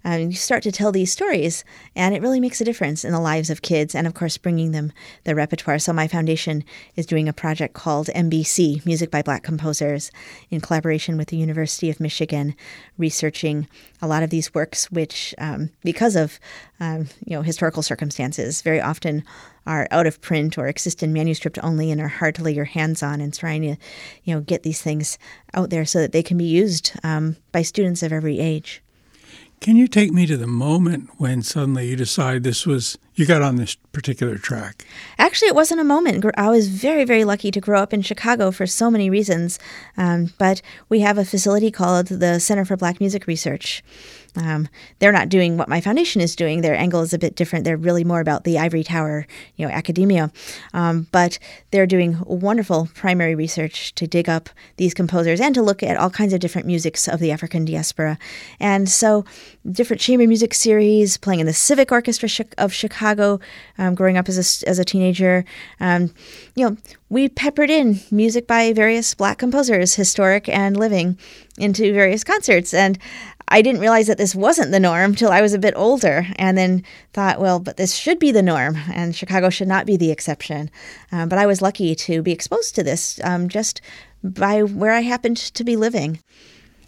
um, 0.07 0.21
you 0.21 0.31
start 0.31 0.63
to 0.63 0.71
tell 0.71 0.93
these 0.93 1.11
stories, 1.11 1.65
and 1.93 2.15
it 2.15 2.21
really 2.21 2.39
makes 2.39 2.61
a 2.61 2.63
difference 2.63 3.03
in 3.03 3.11
the 3.11 3.19
lives 3.19 3.49
of 3.49 3.61
kids, 3.61 3.93
and 3.93 4.07
of 4.07 4.13
course, 4.13 4.37
bringing 4.37 4.71
them 4.71 4.93
the 5.25 5.35
repertoire. 5.35 5.79
So, 5.79 5.91
my 5.91 6.07
foundation 6.07 6.63
is 6.95 7.05
doing 7.05 7.27
a 7.27 7.33
project 7.33 7.73
called 7.73 8.07
MBC, 8.15 8.85
Music 8.85 9.11
by 9.11 9.21
Black 9.21 9.43
Composers, 9.43 10.09
in 10.49 10.61
collaboration 10.61 11.17
with 11.17 11.27
the 11.27 11.35
University 11.35 11.89
of 11.89 11.99
Michigan, 11.99 12.55
researching 12.97 13.67
a 14.01 14.07
lot 14.07 14.23
of 14.23 14.29
these 14.29 14.53
works, 14.53 14.89
which, 14.89 15.35
um, 15.39 15.71
because 15.83 16.15
of 16.15 16.39
um, 16.79 17.09
you 17.25 17.35
know 17.35 17.41
historical 17.41 17.83
circumstances, 17.83 18.61
very 18.61 18.79
often 18.79 19.25
are 19.65 19.89
out 19.91 20.07
of 20.07 20.21
print 20.21 20.57
or 20.57 20.67
exist 20.67 21.03
in 21.03 21.11
manuscript 21.11 21.59
only 21.61 21.91
and 21.91 21.99
are 21.99 22.07
hard 22.07 22.33
to 22.35 22.43
lay 22.43 22.53
your 22.53 22.63
hands 22.63 23.03
on 23.03 23.19
and 23.19 23.33
trying 23.33 23.61
to 23.61 23.75
you 24.23 24.33
know 24.33 24.39
get 24.39 24.63
these 24.63 24.81
things 24.81 25.17
out 25.53 25.69
there 25.69 25.83
so 25.83 25.99
that 25.99 26.13
they 26.13 26.23
can 26.23 26.37
be 26.37 26.45
used 26.45 26.97
um, 27.03 27.35
by 27.51 27.61
students 27.61 28.01
of 28.01 28.13
every 28.13 28.39
age 28.39 28.81
can 29.59 29.75
you 29.75 29.87
take 29.87 30.11
me 30.11 30.25
to 30.25 30.37
the 30.37 30.47
moment 30.47 31.09
when 31.17 31.41
suddenly 31.41 31.89
you 31.89 31.95
decide 31.95 32.43
this 32.43 32.65
was 32.65 32.97
you 33.17 33.25
got 33.25 33.41
on 33.41 33.56
this 33.56 33.75
particular 33.91 34.38
track? 34.38 34.86
Actually, 35.17 35.47
it 35.49 35.56
wasn't 35.56 35.82
a 35.82 35.84
moment. 35.84 36.23
I 36.38 36.49
was 36.49 36.69
very, 36.69 37.03
very 37.03 37.23
lucky 37.23 37.49
to 37.49 37.60
grow 37.60 37.82
up 37.82 37.91
in 37.91 38.03
Chicago 38.03 38.51
for 38.51 38.67
so 38.67 38.91
many 38.91 39.10
reasons. 39.10 39.58
Um, 39.97 40.34
but 40.38 40.62
we 40.88 40.99
have 40.99 41.17
a 41.17 41.25
facility 41.25 41.71
called 41.71 42.08
the 42.08 42.39
Center 42.39 42.63
for 42.63 42.77
Black 42.77 42.99
Music 42.99 43.25
Research. 43.25 43.84
Um, 44.38 44.67
they're 44.99 45.12
not 45.12 45.30
doing 45.30 45.58
what 45.58 45.67
my 45.67 45.82
foundation 45.82 46.21
is 46.21 46.36
doing. 46.36 46.62
Their 46.62 46.75
angle 46.75 47.01
is 47.01 47.13
a 47.13 47.17
bit 47.17 47.36
different. 47.36 47.65
They're 47.65 47.75
really 47.75 48.03
more 48.03 48.19
about 48.19 48.43
the 48.43 48.60
ivory 48.60 48.84
tower, 48.84 49.25
you 49.56 49.65
know, 49.65 49.73
academia. 49.73 50.32
Um, 50.73 51.08
but 51.12 51.39
they're 51.71 51.88
doing 51.88 52.19
wonderful 52.25 52.89
primary 52.93 53.34
research 53.34 53.95
to 53.95 54.06
dig 54.06 54.30
up 54.30 54.49
these 54.75 54.93
composers 54.93 55.41
and 55.41 55.56
to 55.56 55.62
look 55.63 55.82
at 55.82 55.97
all 55.97 56.12
kinds 56.12 56.34
of 56.34 56.39
different 56.39 56.67
musics 56.67 57.08
of 57.08 57.19
the 57.19 57.32
African 57.32 57.65
diaspora. 57.65 58.19
And 58.60 58.88
so, 58.88 59.25
different 59.71 60.01
chamber 60.01 60.27
music 60.27 60.53
series 60.53 61.17
playing 61.17 61.39
in 61.39 61.45
the 61.45 61.53
Civic 61.53 61.91
Orchestra 61.91 62.45
of 62.58 62.73
Chicago 62.73 63.39
um, 63.77 63.95
growing 63.95 64.17
up 64.17 64.30
as 64.30 64.63
a, 64.63 64.69
as 64.69 64.80
a 64.80 64.86
teenager, 64.86 65.45
um, 65.80 66.13
you 66.56 66.67
know, 66.67 66.77
we 67.10 67.30
peppered 67.30 67.69
in 67.69 67.99
music 68.12 68.47
by 68.47 68.73
various 68.73 69.13
black 69.13 69.38
composers, 69.38 69.95
historic 69.95 70.49
and 70.49 70.77
living, 70.77 71.17
into 71.58 71.93
various 71.93 72.23
concerts. 72.23 72.73
And 72.73 72.97
I 73.49 73.62
didn't 73.62 73.82
realize 73.82 74.08
that 74.08 74.17
this 74.17 74.36
wasn't 74.36 74.71
the 74.71 74.80
norm 74.80 75.15
till 75.15 75.32
I 75.32 75.41
was 75.41 75.53
a 75.53 75.60
bit 75.60 75.73
older, 75.77 76.27
and 76.36 76.58
then 76.58 76.84
thought, 77.13 77.39
well, 77.39 77.60
but 77.60 77.77
this 77.77 77.95
should 77.95 78.19
be 78.19 78.32
the 78.32 78.41
norm, 78.41 78.77
and 78.93 79.15
Chicago 79.15 79.49
should 79.49 79.69
not 79.69 79.86
be 79.86 79.95
the 79.95 80.12
exception. 80.12 80.69
Um, 81.13 81.30
but 81.30 81.39
I 81.39 81.45
was 81.45 81.62
lucky 81.62 81.95
to 81.95 82.21
be 82.21 82.34
exposed 82.34 82.75
to 82.75 82.84
this 82.84 83.21
um, 83.23 83.47
just 83.47 83.80
by 84.21 84.63
where 84.63 84.91
I 84.91 85.01
happened 85.01 85.38
to 85.38 85.63
be 85.63 85.77
living. 85.77 86.19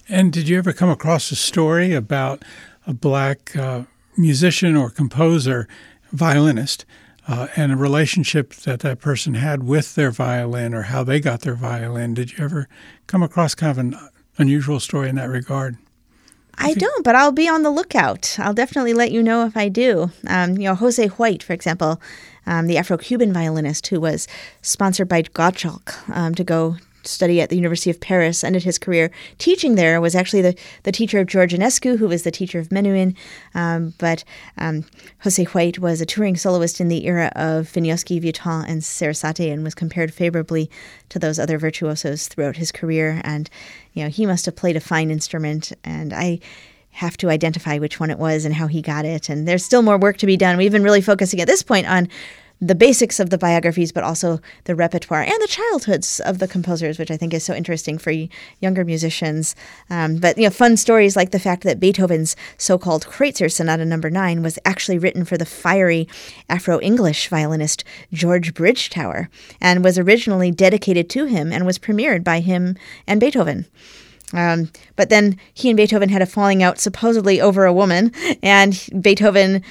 And 0.10 0.34
did 0.34 0.50
you 0.50 0.58
ever 0.58 0.74
come 0.74 0.90
across 0.90 1.32
a 1.32 1.36
story 1.36 1.94
about 1.94 2.44
a 2.90 2.94
black 2.94 3.56
uh, 3.56 3.84
musician 4.18 4.76
or 4.76 4.90
composer, 4.90 5.68
violinist, 6.12 6.86
uh, 7.28 7.48
and 7.56 7.72
a 7.72 7.76
relationship 7.76 8.52
that 8.56 8.80
that 8.80 9.00
person 9.00 9.36
had 9.36 9.64
with 9.64 9.94
their 9.94 10.10
violin 10.10 10.74
or 10.74 10.84
how 10.84 11.04
they 11.04 11.20
got 11.20 11.42
their 11.42 11.54
violin? 11.54 12.16
Did 12.16 12.36
you 12.36 12.44
ever 12.44 12.68
come 13.06 13.22
across 13.22 13.54
kind 13.54 13.72
of 13.72 13.78
an 13.78 13.96
unusual 14.40 14.80
story 14.80 15.08
in 15.08 15.16
that 15.16 15.30
regard? 15.30 15.78
I 16.58 16.74
don't, 16.74 17.06
but 17.06 17.16
I'll 17.16 17.32
be 17.32 17.48
on 17.48 17.62
the 17.64 17.70
lookout. 17.70 18.36
I'll 18.40 18.54
definitely 18.54 18.94
let 18.94 19.12
you 19.12 19.24
know 19.24 19.46
if 19.46 19.56
I 19.56 19.70
do. 19.70 20.12
Um, 20.28 20.58
you 20.58 20.66
know, 20.66 20.76
Jose 20.76 21.08
White, 21.08 21.42
for 21.42 21.54
example, 21.54 22.02
um, 22.46 22.66
the 22.68 22.78
Afro-Cuban 22.78 23.32
violinist 23.32 23.88
who 23.88 24.02
was 24.02 24.28
sponsored 24.62 25.08
by 25.08 25.22
Gottschalk 25.22 25.94
um, 26.14 26.36
to 26.36 26.44
go 26.44 26.76
study 27.04 27.42
at 27.42 27.50
the 27.50 27.56
University 27.56 27.90
of 27.90 28.00
Paris, 28.00 28.44
ended 28.44 28.64
his 28.64 28.78
career 28.78 29.12
teaching 29.38 29.76
there, 29.76 30.02
was 30.02 30.16
actually 30.16 30.42
the, 30.42 30.56
the 30.84 30.92
teacher 30.92 31.20
of 31.20 31.28
George 31.28 31.54
Enescu, 31.54 31.98
who 31.98 32.08
was 32.08 32.24
the 32.24 32.32
teacher 32.32 32.60
of 32.60 32.70
Menuhin. 32.70 33.16
Um, 33.56 33.94
but 33.98 34.24
um, 34.58 34.86
Jose 35.20 35.44
White 35.46 35.80
was 35.80 36.02
a 36.02 36.06
touring 36.06 36.36
soloist 36.36 36.80
in 36.82 36.88
the 36.88 37.06
era 37.06 37.32
of 37.36 37.72
Wieniawski, 37.74 38.22
Vieuxtemps, 38.22 38.66
and 38.68 38.84
Sarasate 38.84 39.52
and 39.52 39.64
was 39.64 39.76
compared 39.76 40.14
favorably 40.14 40.70
to 41.10 41.20
those 41.20 41.40
other 41.40 41.58
virtuosos 41.58 42.28
throughout 42.28 42.58
his 42.58 42.72
career. 42.72 43.22
And, 43.24 43.50
you 43.94 44.04
know, 44.04 44.10
he 44.10 44.26
must 44.26 44.46
have 44.46 44.56
played 44.56 44.76
a 44.76 44.82
fine 44.82 45.12
instrument. 45.12 45.72
And 45.84 46.14
I 46.14 46.40
have 46.92 47.18
to 47.18 47.30
identify 47.30 47.78
which 47.78 48.00
one 48.00 48.10
it 48.10 48.20
was 48.20 48.46
and 48.46 48.54
how 48.54 48.68
he 48.68 48.82
got 48.82 49.06
it. 49.06 49.30
And 49.30 49.48
there's 49.48 49.64
still 49.64 49.82
more 49.82 49.98
work 49.98 50.18
to 50.18 50.26
be 50.26 50.38
done. 50.38 50.58
We've 50.58 50.72
been 50.72 50.84
really 50.84 51.02
focusing 51.02 51.40
at 51.40 51.48
this 51.48 51.64
point 51.64 51.88
on 51.88 52.10
the 52.62 52.76
basics 52.76 53.20
of 53.20 53.30
the 53.30 53.38
biographies, 53.38 53.92
but 53.92 54.04
also 54.04 54.40
the 54.66 54.76
repertoire 54.76 55.22
and 55.22 55.42
the 55.42 55.48
childhoods 55.48 56.20
of 56.20 56.40
the 56.40 56.48
composers, 56.48 57.00
which 57.00 57.12
I 57.12 57.18
think 57.18 57.34
is 57.34 57.44
so 57.44 57.54
interesting 57.54 57.98
for 57.98 58.14
younger 58.60 58.84
musicians. 58.84 59.56
Um, 59.90 60.18
but 60.18 60.38
you 60.38 60.44
know, 60.44 60.50
fun 60.50 60.76
stories 60.76 61.16
like 61.16 61.32
the 61.32 61.40
fact 61.40 61.64
that 61.64 61.80
Beethoven's 61.80 62.36
so-called 62.58 63.06
Kreutzer 63.06 63.52
Sonata 63.52 63.86
Number. 63.86 64.10
Nine 64.10 64.44
was 64.44 64.60
actually 64.66 64.98
written 64.98 65.24
for 65.24 65.38
the 65.38 65.46
fiery 65.46 66.08
Afro-English 66.50 67.30
violinist 67.30 67.84
George 68.12 68.54
Bridgetower, 68.54 69.30
and 69.62 69.84
was 69.84 69.98
originally 69.98 70.52
dedicated 70.52 71.10
to 71.12 71.26
him 71.26 71.54
and 71.54 71.66
was 71.66 71.80
premiered 71.80 72.24
by 72.24 72.42
him 72.42 72.76
and 73.08 73.20
Beethoven. 73.20 73.66
Um, 74.32 74.72
but 74.96 75.10
then 75.10 75.40
he 75.54 75.70
and 75.70 75.78
Beethoven 75.78 76.10
had 76.10 76.22
a 76.22 76.28
falling 76.28 76.62
out, 76.62 76.80
supposedly 76.80 77.42
over 77.42 77.66
a 77.66 77.74
woman, 77.74 78.12
and 78.44 78.88
Beethoven 79.02 79.64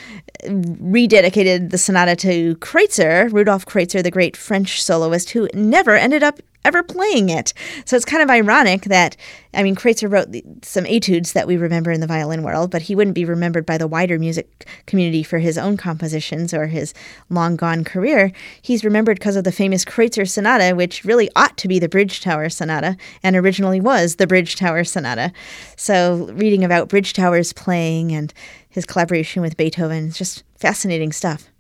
rededicated 0.44 1.70
the 1.70 1.79
sonata 1.79 2.16
to 2.16 2.57
Kreutzer, 2.57 3.33
Rudolf 3.33 3.66
Kreutzer, 3.66 4.03
the 4.03 4.11
great 4.11 4.37
French 4.37 4.83
soloist, 4.83 5.31
who 5.31 5.48
never 5.55 5.96
ended 5.96 6.22
up 6.22 6.40
ever 6.64 6.83
playing 6.83 7.31
it. 7.31 7.55
So 7.87 7.96
it's 7.96 8.05
kind 8.05 8.22
of 8.22 8.29
ironic 8.29 8.83
that, 8.85 9.16
I 9.55 9.62
mean, 9.62 9.74
Kreutzer 9.74 10.11
wrote 10.11 10.29
some 10.62 10.85
etudes 10.87 11.33
that 11.33 11.46
we 11.46 11.57
remember 11.57 11.90
in 11.90 12.01
the 12.01 12.07
violin 12.07 12.42
world, 12.42 12.70
but 12.70 12.83
he 12.83 12.94
wouldn't 12.94 13.14
be 13.14 13.24
remembered 13.24 13.64
by 13.64 13.79
the 13.79 13.87
wider 13.87 14.18
music 14.18 14.68
community 14.85 15.22
for 15.22 15.38
his 15.38 15.57
own 15.57 15.77
compositions 15.77 16.53
or 16.53 16.66
his 16.66 16.92
long 17.31 17.57
gone 17.57 17.85
career. 17.85 18.33
He's 18.61 18.85
remembered 18.85 19.18
because 19.18 19.37
of 19.37 19.44
the 19.44 19.53
famous 19.53 19.85
Kreutzer 19.85 20.29
Sonata, 20.29 20.74
which 20.74 21.05
really 21.05 21.31
ought 21.37 21.57
to 21.57 21.68
be 21.68 21.79
the 21.79 21.88
Bridgetower 21.88 22.53
Sonata 22.53 22.96
and 23.22 23.35
originally 23.35 23.81
was 23.81 24.16
the 24.16 24.27
Bridgetower 24.27 24.87
Sonata. 24.87 25.33
So 25.77 26.29
reading 26.33 26.64
about 26.64 26.90
Bridgetower's 26.90 27.53
playing 27.55 28.12
and 28.12 28.35
his 28.79 28.87
collaboration 28.87 29.43
with 29.43 29.57
Beethoven 29.57 30.07
is 30.07 30.17
just 30.17 30.45
fascinating 30.57 31.11
stuff. 31.11 31.51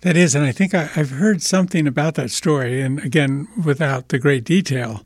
That 0.00 0.16
is, 0.16 0.34
and 0.34 0.44
I 0.44 0.52
think 0.52 0.74
I, 0.74 0.84
have 0.84 1.10
heard 1.10 1.42
something 1.42 1.86
about 1.86 2.14
that 2.14 2.30
story, 2.30 2.80
and 2.80 2.98
again, 3.00 3.48
without 3.62 4.08
the 4.08 4.18
great 4.18 4.44
detail. 4.44 5.04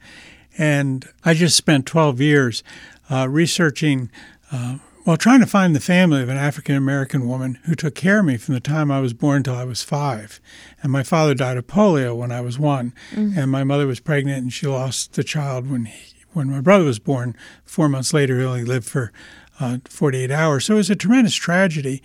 And 0.57 1.09
I 1.25 1.35
just 1.35 1.57
spent 1.57 1.87
12 1.87 2.21
years 2.21 2.62
uh, 3.11 3.29
researching, 3.29 4.09
uh, 4.53 4.79
well, 5.05 5.17
trying 5.17 5.41
to 5.41 5.47
find 5.47 5.75
the 5.75 5.81
family 5.81 6.23
of 6.23 6.29
an 6.29 6.37
African 6.37 6.77
American 6.77 7.29
woman 7.29 7.59
who 7.65 7.75
took 7.75 7.97
care 7.97 8.21
of 8.21 8.25
me 8.25 8.37
from 8.37 8.55
the 8.55 8.61
time 8.61 8.91
I 8.91 9.01
was 9.01 9.12
born 9.12 9.43
till 9.43 9.55
I 9.55 9.65
was 9.65 9.83
five. 9.83 10.41
And 10.83 10.93
my 10.93 11.03
father 11.03 11.35
died 11.35 11.57
of 11.57 11.67
polio 11.67 12.17
when 12.17 12.31
I 12.31 12.41
was 12.41 12.59
one, 12.59 12.95
mm-hmm. 13.11 13.37
and 13.37 13.51
my 13.51 13.65
mother 13.65 13.87
was 13.87 14.01
pregnant 14.01 14.43
and 14.43 14.53
she 14.53 14.67
lost 14.67 15.15
the 15.15 15.25
child 15.25 15.69
when 15.69 15.87
he, 15.87 16.15
when 16.33 16.51
my 16.51 16.61
brother 16.61 16.85
was 16.85 16.99
born. 16.99 17.37
Four 17.65 17.89
months 17.89 18.15
later, 18.15 18.39
he 18.39 18.45
only 18.45 18.65
lived 18.65 18.87
for 18.87 19.12
uh, 19.61 19.79
48 19.88 20.31
hours. 20.31 20.66
So 20.66 20.75
it 20.75 20.79
was 20.79 20.90
a 20.90 20.97
tremendous 20.97 21.35
tragedy. 21.35 22.03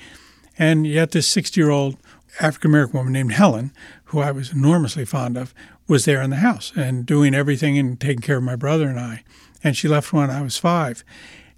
And 0.58 0.86
yet, 0.86 1.12
this 1.12 1.28
60 1.28 1.60
year 1.60 1.70
old 1.70 1.98
African 2.40 2.72
American 2.72 2.98
woman 2.98 3.14
named 3.14 3.34
Helen, 3.34 3.72
who 4.06 4.20
I 4.20 4.32
was 4.32 4.52
enormously 4.52 5.06
fond 5.06 5.38
of, 5.38 5.54
was 5.88 6.06
there 6.06 6.22
in 6.22 6.30
the 6.30 6.38
house 6.38 6.72
and 6.76 7.06
doing 7.06 7.34
everything 7.34 7.78
and 7.78 8.00
taking 8.00 8.22
care 8.22 8.38
of 8.38 8.44
my 8.44 8.56
brother 8.56 8.88
and 8.88 9.00
I. 9.00 9.24
And 9.64 9.76
she 9.76 9.88
left 9.88 10.14
when 10.14 10.30
I 10.30 10.42
was 10.42 10.58
five. 10.58 11.04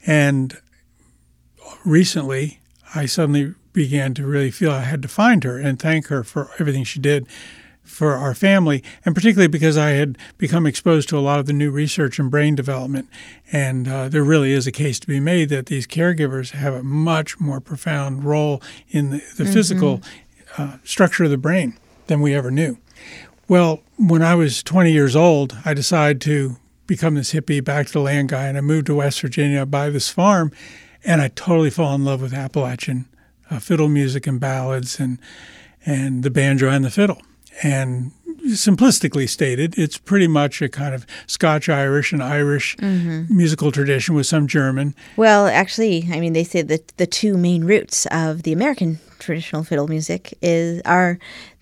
And 0.06 0.58
recently, 1.86 2.60
I 2.96 3.06
suddenly 3.06 3.56
began 3.72 4.14
to 4.14 4.26
really 4.26 4.52
feel 4.52 4.72
I 4.72 4.82
had 4.82 5.02
to 5.02 5.08
find 5.08 5.44
her 5.44 5.58
and 5.58 5.80
thank 5.80 6.08
her 6.08 6.24
for 6.24 6.50
everything 6.60 6.84
she 6.84 7.00
did 7.00 7.28
for 7.84 8.16
our 8.16 8.34
family, 8.34 8.84
and 9.06 9.14
particularly 9.14 9.48
because 9.48 9.78
I 9.78 9.92
had 9.92 10.18
become 10.38 10.66
exposed 10.66 11.10
to 11.10 11.18
a 11.18 11.20
lot 11.20 11.40
of 11.40 11.46
the 11.46 11.54
new 11.54 11.70
research 11.70 12.20
in 12.20 12.30
brain 12.30 12.56
development. 12.56 13.08
And 13.52 13.88
uh, 13.88 14.10
there 14.10 14.24
really 14.24 14.52
is 14.52 14.66
a 14.66 14.72
case 14.72 15.00
to 15.02 15.08
be 15.08 15.20
made 15.20 15.50
that 15.50 15.68
these 15.68 15.86
caregivers 15.86 16.52
have 16.52 16.74
a 16.74 16.84
much 16.84 17.40
more 17.40 17.60
profound 17.60 18.24
role 18.24 18.62
in 18.90 19.12
the, 19.12 19.18
the 19.38 19.44
mm-hmm. 19.44 19.54
physical 19.54 20.02
uh, 20.58 20.78
structure 20.84 21.26
of 21.26 21.30
the 21.30 21.38
brain 21.38 21.78
than 22.08 22.22
we 22.22 22.34
ever 22.34 22.52
knew. 22.52 22.78
Well, 23.48 23.82
when 23.98 24.22
I 24.22 24.36
was 24.36 24.64
20 24.64 24.92
years 24.92 25.16
old, 25.16 25.58
I 25.66 25.74
decided 25.74 26.22
to 26.22 26.58
become 26.88 27.16
this 27.16 27.34
hippie, 27.34 27.64
back 27.64 27.88
to 27.88 27.94
the 27.94 28.00
land 28.00 28.30
guy, 28.30 28.48
and 28.48 28.58
I 28.58 28.62
moved 28.62 28.88
to 28.88 28.96
West 28.96 29.22
Virginia, 29.22 29.66
buy 29.66 29.90
this 29.90 30.10
farm, 30.10 30.52
and 31.04 31.22
I 31.22 31.28
totally 31.30 31.70
fall 31.70 31.94
in 31.96 32.06
love 32.06 32.22
with 32.22 32.34
Appalachian 32.34 33.06
uh, 33.50 33.60
fiddle 33.60 33.90
music 33.90 34.28
and 34.28 34.40
ballads 34.40 35.00
and 35.00 35.20
and 35.86 36.24
the 36.24 36.30
banjo 36.30 36.70
and 36.70 36.86
the 36.86 36.90
fiddle. 36.90 37.22
And 37.62 38.12
simplistically 38.48 39.30
stated, 39.30 39.78
it's 39.78 39.98
pretty 39.98 40.28
much 40.28 40.62
a 40.62 40.70
kind 40.70 40.94
of 40.94 41.06
Scotch 41.28 41.70
Irish 41.70 42.12
and 42.12 42.22
Irish 42.22 42.76
mm-hmm. 42.78 43.36
musical 43.36 43.72
tradition 43.72 44.16
with 44.16 44.26
some 44.26 44.48
German. 44.48 44.96
Well, 45.16 45.48
actually, 45.48 46.08
I 46.12 46.20
mean, 46.20 46.34
they 46.34 46.44
say 46.44 46.62
that 46.62 46.90
the 46.98 47.08
two 47.08 47.38
main 47.38 47.64
roots 47.64 48.06
of 48.08 48.44
the 48.44 48.54
American 48.54 49.00
traditional 49.20 49.64
fiddle 49.64 49.88
music 49.88 50.38
is 50.42 50.82
are 50.84 51.20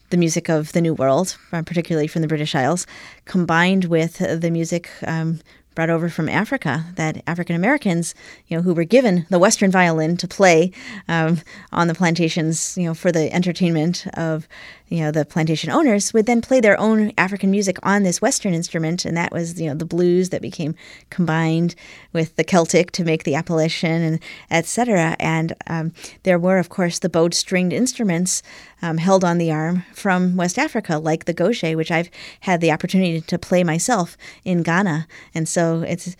the 0.09 0.17
music 0.17 0.49
of 0.49 0.71
the 0.73 0.81
New 0.81 0.93
World, 0.93 1.37
uh, 1.53 1.61
particularly 1.61 2.07
from 2.07 2.21
the 2.21 2.27
British 2.27 2.53
Isles, 2.53 2.85
combined 3.25 3.85
with 3.85 4.17
the 4.17 4.51
music 4.51 4.89
um, 5.07 5.39
brought 5.73 5.89
over 5.89 6.09
from 6.09 6.27
Africa 6.27 6.85
that 6.95 7.23
African 7.27 7.55
Americans, 7.55 8.13
you 8.47 8.57
know, 8.57 8.63
who 8.63 8.73
were 8.73 8.83
given 8.83 9.25
the 9.29 9.39
Western 9.39 9.71
violin 9.71 10.17
to 10.17 10.27
play 10.27 10.71
um, 11.07 11.39
on 11.71 11.87
the 11.87 11.95
plantations, 11.95 12.77
you 12.77 12.85
know, 12.85 12.93
for 12.93 13.11
the 13.11 13.33
entertainment 13.33 14.05
of 14.15 14.47
you 14.91 14.99
know 14.99 15.09
the 15.09 15.23
plantation 15.23 15.71
owners 15.71 16.13
would 16.13 16.25
then 16.25 16.41
play 16.41 16.59
their 16.59 16.77
own 16.77 17.13
African 17.17 17.49
music 17.49 17.77
on 17.81 18.03
this 18.03 18.21
Western 18.21 18.53
instrument, 18.53 19.05
and 19.05 19.15
that 19.15 19.31
was 19.31 19.59
you 19.59 19.69
know 19.69 19.73
the 19.73 19.85
blues 19.85 20.29
that 20.29 20.41
became 20.41 20.75
combined 21.09 21.75
with 22.11 22.35
the 22.35 22.43
Celtic 22.43 22.91
to 22.91 23.05
make 23.05 23.23
the 23.23 23.33
Appalachian 23.33 24.01
and 24.01 24.19
etc. 24.51 25.15
And 25.17 25.55
um, 25.67 25.93
there 26.23 26.37
were 26.37 26.57
of 26.57 26.67
course 26.67 26.99
the 26.99 27.07
bowed 27.09 27.33
stringed 27.33 27.71
instruments 27.71 28.43
um, 28.81 28.97
held 28.97 29.23
on 29.23 29.37
the 29.37 29.49
arm 29.49 29.85
from 29.93 30.35
West 30.35 30.59
Africa, 30.59 30.97
like 30.97 31.23
the 31.23 31.33
goje, 31.33 31.73
which 31.77 31.89
I've 31.89 32.09
had 32.41 32.59
the 32.59 32.71
opportunity 32.71 33.21
to 33.21 33.39
play 33.39 33.63
myself 33.63 34.17
in 34.43 34.61
Ghana, 34.61 35.07
and 35.33 35.47
so 35.47 35.83
it's 35.87 36.17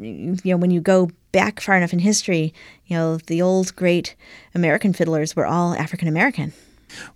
you 0.00 0.38
know 0.46 0.56
when 0.56 0.70
you 0.70 0.80
go 0.80 1.10
back 1.32 1.60
far 1.60 1.76
enough 1.76 1.92
in 1.92 1.98
history, 1.98 2.54
you 2.86 2.96
know 2.96 3.18
the 3.18 3.42
old 3.42 3.76
great 3.76 4.16
American 4.54 4.94
fiddlers 4.94 5.36
were 5.36 5.46
all 5.46 5.74
African 5.74 6.08
American. 6.08 6.54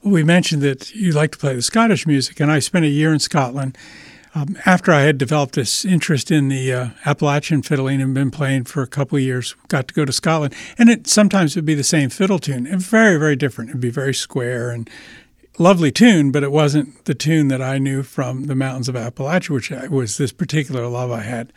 Well, 0.02 0.12
we 0.12 0.22
mentioned 0.22 0.62
that 0.62 0.94
you 0.94 1.12
like 1.12 1.32
to 1.32 1.38
play 1.38 1.54
the 1.54 1.62
Scottish 1.62 2.06
music, 2.06 2.40
and 2.40 2.50
I 2.50 2.58
spent 2.58 2.84
a 2.84 2.88
year 2.88 3.12
in 3.12 3.18
Scotland. 3.18 3.76
Um, 4.32 4.56
after 4.64 4.92
I 4.92 5.00
had 5.00 5.18
developed 5.18 5.56
this 5.56 5.84
interest 5.84 6.30
in 6.30 6.48
the 6.48 6.72
uh, 6.72 6.88
Appalachian 7.04 7.62
fiddling 7.62 8.00
and 8.00 8.14
been 8.14 8.30
playing 8.30 8.64
for 8.64 8.80
a 8.80 8.86
couple 8.86 9.16
of 9.18 9.24
years, 9.24 9.56
got 9.66 9.88
to 9.88 9.94
go 9.94 10.04
to 10.04 10.12
Scotland, 10.12 10.54
and 10.78 10.88
it 10.88 11.08
sometimes 11.08 11.56
would 11.56 11.64
be 11.64 11.74
the 11.74 11.82
same 11.82 12.10
fiddle 12.10 12.38
tune, 12.38 12.66
and 12.66 12.80
very, 12.80 13.18
very 13.18 13.34
different. 13.34 13.70
It'd 13.70 13.80
be 13.80 13.90
very 13.90 14.14
square 14.14 14.70
and 14.70 14.88
lovely 15.58 15.90
tune, 15.90 16.30
but 16.30 16.44
it 16.44 16.52
wasn't 16.52 17.04
the 17.06 17.14
tune 17.14 17.48
that 17.48 17.60
I 17.60 17.78
knew 17.78 18.04
from 18.04 18.44
the 18.44 18.54
mountains 18.54 18.88
of 18.88 18.94
Appalachia, 18.94 19.50
which 19.50 19.70
was 19.90 20.16
this 20.16 20.32
particular 20.32 20.86
love 20.86 21.10
I 21.10 21.22
had. 21.22 21.52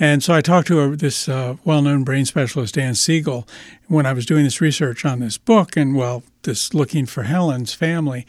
And 0.00 0.24
so 0.24 0.34
I 0.34 0.40
talked 0.40 0.66
to 0.68 0.80
a, 0.80 0.96
this 0.96 1.28
uh, 1.28 1.56
well 1.64 1.82
known 1.82 2.02
brain 2.02 2.24
specialist, 2.24 2.74
Dan 2.74 2.94
Siegel, 2.94 3.46
when 3.86 4.06
I 4.06 4.12
was 4.12 4.26
doing 4.26 4.44
this 4.44 4.60
research 4.60 5.04
on 5.04 5.20
this 5.20 5.38
book 5.38 5.76
and, 5.76 5.94
well, 5.94 6.24
this 6.42 6.74
looking 6.74 7.06
for 7.06 7.22
Helen's 7.22 7.74
family. 7.74 8.26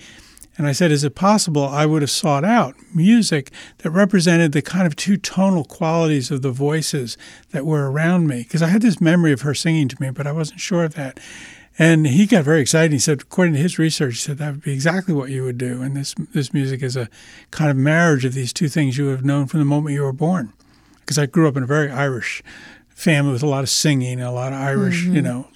And 0.58 0.68
I 0.68 0.72
said, 0.72 0.92
Is 0.92 1.04
it 1.04 1.16
possible 1.16 1.66
I 1.66 1.86
would 1.86 2.02
have 2.02 2.12
sought 2.12 2.46
out 2.46 2.76
music 2.94 3.52
that 3.80 3.90
represented 3.90 4.52
the 4.52 4.62
kind 4.62 4.88
of 4.88 4.96
two 4.96 5.18
tonal 5.18 5.66
qualities 5.66 6.32
of 6.32 6.44
the 6.44 6.52
voices 6.52 7.18
that 7.52 7.66
were 7.66 7.92
around 7.92 8.28
me? 8.28 8.44
Because 8.44 8.62
I 8.62 8.68
had 8.68 8.82
this 8.82 9.02
memory 9.02 9.32
of 9.34 9.42
her 9.42 9.54
singing 9.54 9.88
to 9.90 10.02
me, 10.02 10.12
but 10.12 10.28
I 10.28 10.32
wasn't 10.32 10.60
sure 10.60 10.84
of 10.84 10.94
that. 10.94 11.20
And 11.78 12.08
he 12.08 12.26
got 12.26 12.46
very 12.46 12.62
excited. 12.62 12.94
He 12.94 13.00
said, 13.00 13.22
according 13.22 13.56
to 13.56 13.60
his 13.60 13.78
research, 13.78 14.14
he 14.14 14.20
said 14.20 14.38
that 14.38 14.52
would 14.52 14.64
be 14.64 14.72
exactly 14.72 15.14
what 15.14 15.30
you 15.30 15.44
would 15.44 15.58
do. 15.58 15.82
And 15.82 15.98
this 15.98 16.16
this 16.34 16.54
music 16.54 16.82
is 16.82 16.96
a 16.96 17.10
kind 17.52 17.70
of 17.70 17.76
marriage 17.76 18.24
of 18.24 18.34
these 18.34 18.54
two 18.54 18.70
things 18.70 18.98
you 18.98 19.08
have 19.08 19.26
known 19.26 19.48
from 19.48 19.60
the 19.60 19.66
moment 19.66 19.94
you 19.94 20.04
were 20.04 20.14
born. 20.14 20.54
Because 21.06 21.18
I 21.18 21.28
grew 21.28 21.48
up 21.48 21.56
in 21.56 21.64
a 21.64 21.68
very 21.68 21.90
Irish 21.92 22.44
family 22.90 23.32
with 23.32 23.44
a 23.44 23.48
lot 23.48 23.64
of 23.64 23.70
singing, 23.70 24.14
and 24.14 24.24
a 24.24 24.32
lot 24.32 24.54
of 24.54 24.60
Irish, 24.60 25.04
mm-hmm. 25.04 25.16
you 25.16 25.22
know, 25.22 25.48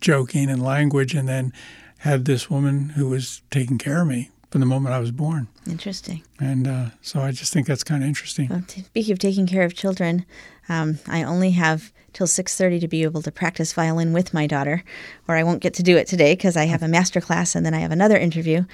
joking 0.00 0.50
and 0.50 0.62
language, 0.62 1.14
and 1.14 1.28
then 1.28 1.52
had 1.98 2.24
this 2.24 2.50
woman 2.50 2.90
who 2.90 3.08
was 3.08 3.42
taking 3.50 3.78
care 3.78 4.02
of 4.02 4.08
me 4.08 4.30
from 4.50 4.60
the 4.60 4.66
moment 4.66 4.94
I 4.94 4.98
was 4.98 5.10
born. 5.10 5.48
Interesting. 5.68 6.22
And 6.40 6.66
uh, 6.66 6.86
so 7.02 7.20
I 7.20 7.30
just 7.30 7.52
think 7.52 7.66
that's 7.66 7.84
kind 7.84 8.02
of 8.02 8.08
interesting. 8.08 8.48
Well, 8.48 8.62
speaking 8.66 9.12
of 9.12 9.18
taking 9.18 9.46
care 9.46 9.64
of 9.64 9.74
children, 9.74 10.24
um, 10.68 10.98
I 11.06 11.22
only 11.22 11.50
have 11.52 11.92
till 12.16 12.26
6.30 12.26 12.80
to 12.80 12.88
be 12.88 13.02
able 13.02 13.20
to 13.20 13.30
practice 13.30 13.74
violin 13.74 14.14
with 14.14 14.32
my 14.32 14.46
daughter 14.46 14.82
or 15.28 15.36
i 15.36 15.42
won't 15.42 15.60
get 15.60 15.74
to 15.74 15.82
do 15.82 15.98
it 15.98 16.06
today 16.06 16.32
because 16.32 16.56
i 16.56 16.64
have 16.64 16.82
a 16.82 16.88
master 16.88 17.20
class 17.20 17.54
and 17.54 17.66
then 17.66 17.74
i 17.74 17.78
have 17.78 17.92
another 17.92 18.16
interview 18.16 18.64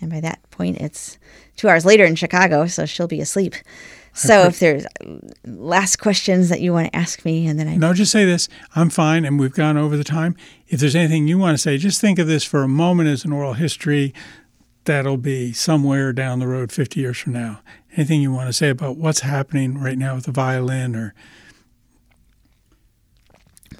and 0.00 0.08
by 0.08 0.20
that 0.20 0.38
point 0.52 0.76
it's 0.80 1.18
two 1.56 1.68
hours 1.68 1.84
later 1.84 2.04
in 2.04 2.14
chicago 2.14 2.64
so 2.64 2.86
she'll 2.86 3.08
be 3.08 3.20
asleep 3.20 3.56
so 4.14 4.42
if 4.42 4.58
there's 4.58 4.84
um, 5.04 5.20
last 5.44 5.96
questions 5.96 6.48
that 6.48 6.60
you 6.60 6.72
want 6.72 6.86
to 6.86 6.96
ask 6.96 7.24
me 7.24 7.46
and 7.46 7.58
then 7.58 7.68
i 7.68 7.76
no 7.76 7.94
just 7.94 8.12
say 8.12 8.24
this. 8.24 8.48
I'm 8.74 8.90
fine 8.90 9.24
and 9.24 9.38
we've 9.38 9.54
gone 9.54 9.76
over 9.76 9.96
the 9.96 10.04
time. 10.04 10.36
If 10.68 10.80
there's 10.80 10.96
anything 10.96 11.26
you 11.26 11.38
want 11.38 11.54
to 11.54 11.58
say 11.58 11.78
just 11.78 12.00
think 12.00 12.18
of 12.18 12.26
this 12.26 12.44
for 12.44 12.62
a 12.62 12.68
moment 12.68 13.08
as 13.08 13.24
an 13.24 13.32
oral 13.32 13.54
history 13.54 14.12
that'll 14.84 15.16
be 15.16 15.52
somewhere 15.52 16.12
down 16.12 16.38
the 16.38 16.46
road 16.46 16.72
50 16.72 17.00
years 17.00 17.18
from 17.18 17.32
now. 17.32 17.60
Anything 17.96 18.20
you 18.20 18.32
want 18.32 18.48
to 18.48 18.52
say 18.52 18.68
about 18.68 18.96
what's 18.96 19.20
happening 19.20 19.78
right 19.78 19.98
now 19.98 20.14
with 20.16 20.24
the 20.24 20.32
violin 20.32 20.96
or 20.96 21.14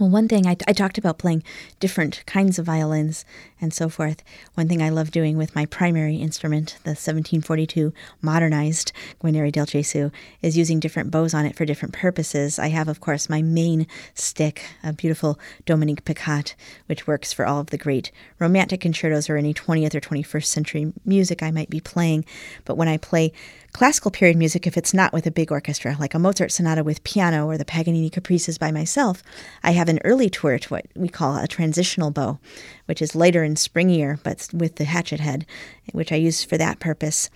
well, 0.02 0.10
one 0.10 0.26
thing 0.26 0.48
I, 0.48 0.56
I 0.66 0.72
talked 0.72 0.98
about 0.98 1.18
playing 1.18 1.44
different 1.78 2.24
kinds 2.26 2.58
of 2.58 2.66
violins 2.66 3.24
and 3.60 3.72
so 3.72 3.88
forth. 3.88 4.24
One 4.54 4.66
thing 4.66 4.82
I 4.82 4.88
love 4.88 5.12
doing 5.12 5.36
with 5.36 5.54
my 5.54 5.64
primary 5.64 6.16
instrument, 6.16 6.70
the 6.82 6.90
1742 6.90 7.92
modernized 8.20 8.90
Guarneri 9.22 9.52
del 9.52 9.66
Gesù, 9.66 10.10
is 10.42 10.58
using 10.58 10.80
different 10.80 11.12
bows 11.12 11.34
on 11.34 11.46
it 11.46 11.54
for 11.54 11.64
different 11.64 11.94
purposes. 11.94 12.58
I 12.58 12.70
have, 12.70 12.88
of 12.88 12.98
course, 12.98 13.30
my 13.30 13.42
main 13.42 13.86
stick, 14.12 14.64
a 14.82 14.92
beautiful 14.92 15.38
Dominique 15.66 16.04
Peccatte, 16.04 16.56
which 16.86 17.06
works 17.06 17.32
for 17.32 17.46
all 17.46 17.60
of 17.60 17.68
the 17.68 17.78
great 17.78 18.10
romantic 18.40 18.80
concertos 18.80 19.30
or 19.30 19.36
any 19.36 19.54
20th 19.54 19.94
or 19.94 20.00
21st 20.00 20.46
century 20.46 20.92
music 21.04 21.44
I 21.44 21.52
might 21.52 21.70
be 21.70 21.78
playing. 21.78 22.24
But 22.64 22.76
when 22.76 22.88
I 22.88 22.96
play 22.96 23.32
classical 23.72 24.10
period 24.10 24.36
music, 24.36 24.66
if 24.66 24.76
it's 24.76 24.92
not 24.92 25.12
with 25.12 25.26
a 25.26 25.30
big 25.30 25.50
orchestra, 25.50 25.96
like 25.98 26.14
a 26.14 26.18
Mozart 26.18 26.52
sonata 26.52 26.84
with 26.84 27.04
piano 27.04 27.46
or 27.46 27.56
the 27.56 27.64
Paganini 27.64 28.10
caprices 28.10 28.58
by 28.58 28.70
myself, 28.70 29.22
I 29.62 29.72
have 29.72 29.88
an 29.88 30.00
early 30.04 30.28
Tourte 30.28 30.70
what 30.70 30.86
we 30.94 31.08
call 31.08 31.36
a 31.36 31.48
transitional 31.48 32.10
bow, 32.10 32.38
which 32.86 33.00
is 33.00 33.14
lighter 33.14 33.42
and 33.42 33.56
springier, 33.56 34.18
but 34.22 34.48
with 34.52 34.76
the 34.76 34.84
hatchet 34.84 35.20
head, 35.20 35.46
which 35.92 36.12
I 36.12 36.16
use 36.16 36.44
for 36.44 36.58
that 36.58 36.80
purpose. 36.80 37.30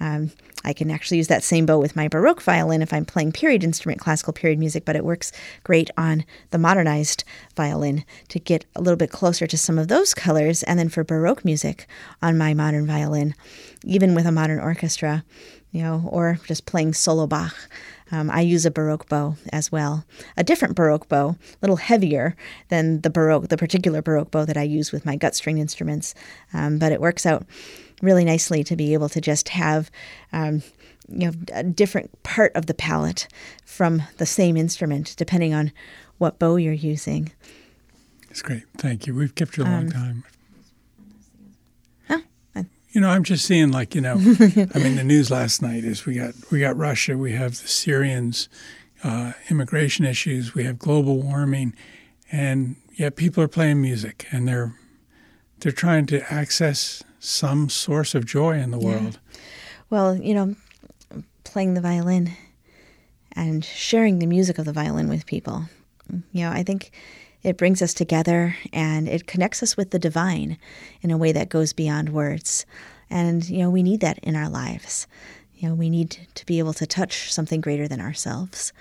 Um, 0.00 0.30
I 0.64 0.72
can 0.72 0.90
actually 0.90 1.18
use 1.18 1.28
that 1.28 1.44
same 1.44 1.66
bow 1.66 1.78
with 1.78 1.96
my 1.96 2.08
Baroque 2.08 2.42
violin 2.42 2.82
if 2.82 2.92
I'm 2.92 3.04
playing 3.04 3.32
period 3.32 3.64
instrument, 3.64 4.00
classical 4.00 4.32
period 4.32 4.58
music, 4.58 4.84
but 4.84 4.96
it 4.96 5.04
works 5.04 5.32
great 5.64 5.90
on 5.96 6.24
the 6.50 6.58
modernized 6.58 7.24
violin 7.56 8.04
to 8.28 8.38
get 8.38 8.64
a 8.74 8.80
little 8.80 8.96
bit 8.96 9.10
closer 9.10 9.46
to 9.46 9.56
some 9.56 9.78
of 9.78 9.88
those 9.88 10.14
colors. 10.14 10.62
And 10.64 10.78
then 10.78 10.88
for 10.88 11.04
Baroque 11.04 11.44
music 11.44 11.86
on 12.20 12.36
my 12.36 12.54
modern 12.54 12.86
violin, 12.86 13.34
even 13.84 14.14
with 14.14 14.26
a 14.26 14.32
modern 14.32 14.60
orchestra, 14.60 15.24
you 15.72 15.82
know, 15.82 16.08
or 16.10 16.38
just 16.46 16.66
playing 16.66 16.94
solo 16.94 17.26
Bach. 17.26 17.56
Um, 18.10 18.30
I 18.30 18.40
use 18.40 18.64
a 18.64 18.70
Baroque 18.70 19.08
bow 19.08 19.36
as 19.52 19.70
well, 19.70 20.04
a 20.36 20.44
different 20.44 20.74
Baroque 20.74 21.08
bow, 21.08 21.30
a 21.30 21.56
little 21.60 21.76
heavier 21.76 22.36
than 22.68 23.02
the 23.02 23.10
Baroque, 23.10 23.48
the 23.48 23.58
particular 23.58 24.00
Baroque 24.00 24.30
bow 24.30 24.44
that 24.46 24.56
I 24.56 24.62
use 24.62 24.92
with 24.92 25.04
my 25.04 25.16
gut 25.16 25.34
string 25.34 25.58
instruments, 25.58 26.14
um, 26.54 26.78
but 26.78 26.92
it 26.92 27.00
works 27.00 27.26
out 27.26 27.46
really 28.00 28.24
nicely 28.24 28.64
to 28.64 28.76
be 28.76 28.94
able 28.94 29.08
to 29.10 29.20
just 29.20 29.50
have. 29.50 29.90
Um, 30.32 30.62
you 31.10 31.26
know, 31.26 31.32
a 31.54 31.62
different 31.64 32.22
part 32.22 32.54
of 32.54 32.66
the 32.66 32.74
palette 32.74 33.28
from 33.64 34.02
the 34.18 34.26
same 34.26 34.58
instrument, 34.58 35.14
depending 35.16 35.54
on 35.54 35.72
what 36.18 36.38
bow 36.38 36.56
you're 36.56 36.74
using. 36.74 37.32
That's 38.28 38.42
great. 38.42 38.64
Thank 38.76 39.06
you. 39.06 39.14
We've 39.14 39.34
kept 39.34 39.56
you 39.56 39.62
a 39.62 39.64
long 39.64 39.86
um, 39.86 39.90
time. 39.90 40.24
You 42.98 43.02
know, 43.02 43.10
I'm 43.10 43.22
just 43.22 43.44
seeing 43.44 43.70
like 43.70 43.94
you 43.94 44.00
know, 44.00 44.14
I 44.74 44.78
mean, 44.80 44.96
the 44.96 45.04
news 45.04 45.30
last 45.30 45.62
night 45.62 45.84
is 45.84 46.04
we 46.04 46.16
got 46.16 46.34
we 46.50 46.58
got 46.58 46.76
Russia, 46.76 47.16
we 47.16 47.30
have 47.30 47.52
the 47.52 47.68
Syrians, 47.68 48.48
uh, 49.04 49.34
immigration 49.48 50.04
issues, 50.04 50.52
we 50.52 50.64
have 50.64 50.80
global 50.80 51.22
warming, 51.22 51.76
and 52.32 52.74
yet 52.96 53.14
people 53.14 53.40
are 53.40 53.46
playing 53.46 53.80
music 53.80 54.26
and 54.32 54.48
they're 54.48 54.74
they're 55.60 55.70
trying 55.70 56.06
to 56.06 56.32
access 56.32 57.04
some 57.20 57.68
source 57.68 58.16
of 58.16 58.26
joy 58.26 58.58
in 58.58 58.72
the 58.72 58.80
world. 58.80 59.20
Yeah. 59.32 59.40
Well, 59.90 60.16
you 60.16 60.34
know, 60.34 60.56
playing 61.44 61.74
the 61.74 61.80
violin 61.80 62.32
and 63.30 63.64
sharing 63.64 64.18
the 64.18 64.26
music 64.26 64.58
of 64.58 64.64
the 64.64 64.72
violin 64.72 65.08
with 65.08 65.24
people. 65.24 65.66
You 66.32 66.46
know, 66.46 66.50
I 66.50 66.64
think 66.64 66.90
it 67.42 67.56
brings 67.56 67.82
us 67.82 67.94
together 67.94 68.56
and 68.72 69.08
it 69.08 69.26
connects 69.26 69.62
us 69.62 69.76
with 69.76 69.90
the 69.90 69.98
divine 69.98 70.58
in 71.02 71.10
a 71.10 71.18
way 71.18 71.32
that 71.32 71.48
goes 71.48 71.72
beyond 71.72 72.10
words. 72.10 72.66
And, 73.10 73.48
you 73.48 73.58
know, 73.58 73.70
we 73.70 73.82
need 73.82 74.00
that 74.00 74.18
in 74.18 74.36
our 74.36 74.48
lives. 74.48 75.06
You 75.56 75.68
know, 75.68 75.74
we 75.74 75.90
need 75.90 76.18
to 76.34 76.46
be 76.46 76.58
able 76.58 76.74
to 76.74 76.86
touch 76.86 77.32
something 77.32 77.60
greater 77.60 77.88
than 77.88 78.00
ourselves 78.00 78.72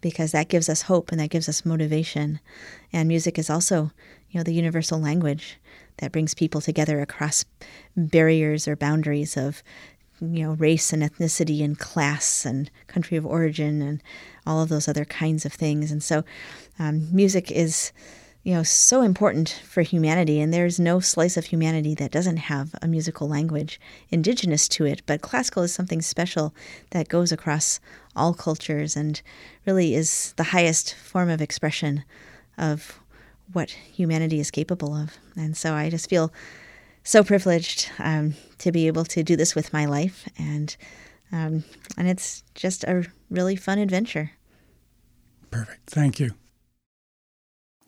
because 0.00 0.32
that 0.32 0.48
gives 0.48 0.68
us 0.68 0.82
hope 0.82 1.10
and 1.10 1.20
that 1.20 1.30
gives 1.30 1.48
us 1.48 1.64
motivation. 1.64 2.40
And 2.92 3.08
music 3.08 3.38
is 3.38 3.48
also, 3.48 3.90
you 4.30 4.38
know, 4.38 4.44
the 4.44 4.52
universal 4.52 4.98
language 4.98 5.58
that 5.98 6.12
brings 6.12 6.34
people 6.34 6.60
together 6.60 7.00
across 7.00 7.44
barriers 7.96 8.68
or 8.68 8.76
boundaries 8.76 9.36
of, 9.36 9.62
you 10.20 10.42
know, 10.42 10.52
race 10.52 10.92
and 10.92 11.02
ethnicity 11.02 11.62
and 11.62 11.78
class 11.78 12.44
and 12.44 12.70
country 12.86 13.16
of 13.16 13.26
origin 13.26 13.82
and 13.82 14.02
all 14.46 14.62
of 14.62 14.68
those 14.68 14.88
other 14.88 15.04
kinds 15.04 15.44
of 15.44 15.52
things. 15.52 15.90
And 15.90 16.02
so, 16.02 16.24
um, 16.78 17.14
music 17.14 17.50
is, 17.50 17.92
you 18.42 18.54
know, 18.54 18.62
so 18.62 19.02
important 19.02 19.60
for 19.64 19.82
humanity, 19.82 20.40
and 20.40 20.54
there's 20.54 20.78
no 20.78 21.00
slice 21.00 21.36
of 21.36 21.46
humanity 21.46 21.94
that 21.96 22.12
doesn't 22.12 22.36
have 22.36 22.74
a 22.80 22.88
musical 22.88 23.28
language 23.28 23.80
indigenous 24.10 24.68
to 24.68 24.86
it. 24.86 25.02
But 25.04 25.20
classical 25.20 25.62
is 25.64 25.74
something 25.74 26.00
special 26.00 26.54
that 26.90 27.08
goes 27.08 27.32
across 27.32 27.80
all 28.14 28.32
cultures 28.34 28.96
and 28.96 29.20
really 29.66 29.94
is 29.94 30.32
the 30.36 30.44
highest 30.44 30.94
form 30.94 31.28
of 31.28 31.42
expression 31.42 32.04
of 32.56 33.00
what 33.52 33.70
humanity 33.70 34.40
is 34.40 34.50
capable 34.50 34.94
of. 34.94 35.18
And 35.36 35.56
so 35.56 35.74
I 35.74 35.90
just 35.90 36.08
feel 36.08 36.32
so 37.06 37.22
privileged 37.22 37.88
um, 38.00 38.34
to 38.58 38.72
be 38.72 38.88
able 38.88 39.04
to 39.04 39.22
do 39.22 39.36
this 39.36 39.54
with 39.54 39.72
my 39.72 39.84
life, 39.84 40.28
and 40.36 40.76
um, 41.32 41.64
and 41.96 42.08
it's 42.08 42.42
just 42.54 42.84
a 42.84 43.06
really 43.30 43.56
fun 43.56 43.78
adventure. 43.78 44.32
Perfect. 45.50 45.88
Thank 45.88 46.18
you. 46.20 46.32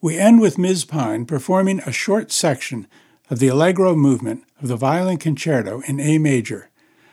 We 0.01 0.17
end 0.17 0.39
with 0.39 0.57
Ms. 0.57 0.85
Pine 0.85 1.25
performing 1.25 1.81
a 1.81 1.91
short 1.91 2.31
section 2.31 2.87
of 3.29 3.39
the 3.39 3.49
Allegro 3.49 3.93
movement 3.93 4.45
of 4.61 4.69
the 4.69 4.77
Violin 4.77 5.17
Concerto 5.17 5.81
in 5.81 5.99
A 5.99 6.17
major 6.17 6.69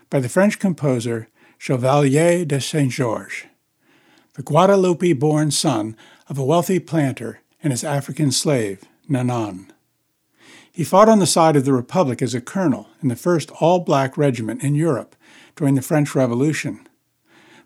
by 0.09 0.21
the 0.21 0.29
French 0.29 0.61
composer 0.61 1.29
Chevalier 1.59 2.45
de 2.45 2.61
Saint 2.61 2.93
Georges, 2.93 3.47
the 4.35 4.43
Guadeloupe 4.43 5.19
born 5.19 5.51
son 5.51 5.97
of 6.29 6.39
a 6.39 6.45
wealthy 6.45 6.79
planter 6.79 7.41
and 7.63 7.73
his 7.73 7.83
African 7.83 8.31
slave, 8.31 8.85
Nanan. 9.11 9.71
He 10.77 10.85
fought 10.85 11.09
on 11.09 11.21
the 11.21 11.27
side 11.27 11.57
of 11.57 11.65
the 11.65 11.73
Republic 11.73 12.21
as 12.21 12.35
a 12.35 12.41
colonel 12.43 12.91
in 13.01 13.09
the 13.09 13.17
first 13.17 13.51
all 13.63 13.79
black 13.79 14.19
regiment 14.19 14.63
in 14.63 14.75
Europe 14.75 15.17
during 15.57 15.75
the 15.75 15.81
French 15.81 16.15
Revolution. 16.15 16.87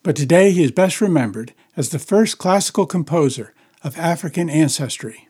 But 0.04 0.14
today 0.14 0.52
he 0.52 0.62
is 0.62 0.70
best 0.70 1.00
remembered 1.00 1.52
as 1.76 1.88
the 1.88 1.98
first 1.98 2.38
classical 2.38 2.86
composer 2.86 3.52
of 3.82 3.98
African 3.98 4.48
ancestry. 4.48 5.26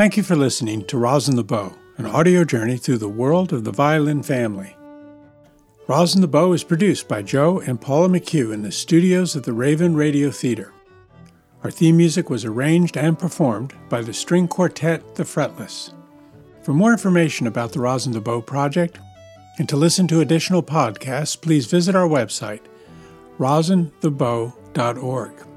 Thank 0.00 0.16
you 0.16 0.22
for 0.22 0.32
listening 0.34 0.86
to 0.86 0.96
Rosin 0.96 1.36
the 1.36 1.44
Bow, 1.44 1.76
an 1.98 2.06
audio 2.06 2.42
journey 2.42 2.78
through 2.78 2.96
the 2.96 3.06
world 3.06 3.52
of 3.52 3.64
the 3.64 3.70
violin 3.70 4.22
family. 4.22 4.74
Rosin 5.88 6.22
the 6.22 6.26
Bow 6.26 6.54
is 6.54 6.64
produced 6.64 7.06
by 7.06 7.20
Joe 7.20 7.60
and 7.60 7.78
Paula 7.78 8.08
McHugh 8.08 8.54
in 8.54 8.62
the 8.62 8.72
studios 8.72 9.36
of 9.36 9.42
the 9.42 9.52
Raven 9.52 9.94
Radio 9.94 10.30
Theater. 10.30 10.72
Our 11.62 11.70
theme 11.70 11.98
music 11.98 12.30
was 12.30 12.46
arranged 12.46 12.96
and 12.96 13.18
performed 13.18 13.74
by 13.90 14.00
the 14.00 14.14
string 14.14 14.48
quartet 14.48 15.16
The 15.16 15.24
Fretless. 15.24 15.92
For 16.62 16.72
more 16.72 16.92
information 16.92 17.46
about 17.46 17.72
the 17.72 17.80
Rosin 17.80 18.14
the 18.14 18.22
Bow 18.22 18.40
project 18.40 18.98
and 19.58 19.68
to 19.68 19.76
listen 19.76 20.08
to 20.08 20.22
additional 20.22 20.62
podcasts, 20.62 21.38
please 21.38 21.66
visit 21.66 21.94
our 21.94 22.08
website, 22.08 22.62
rosinthebow.org. 23.38 25.49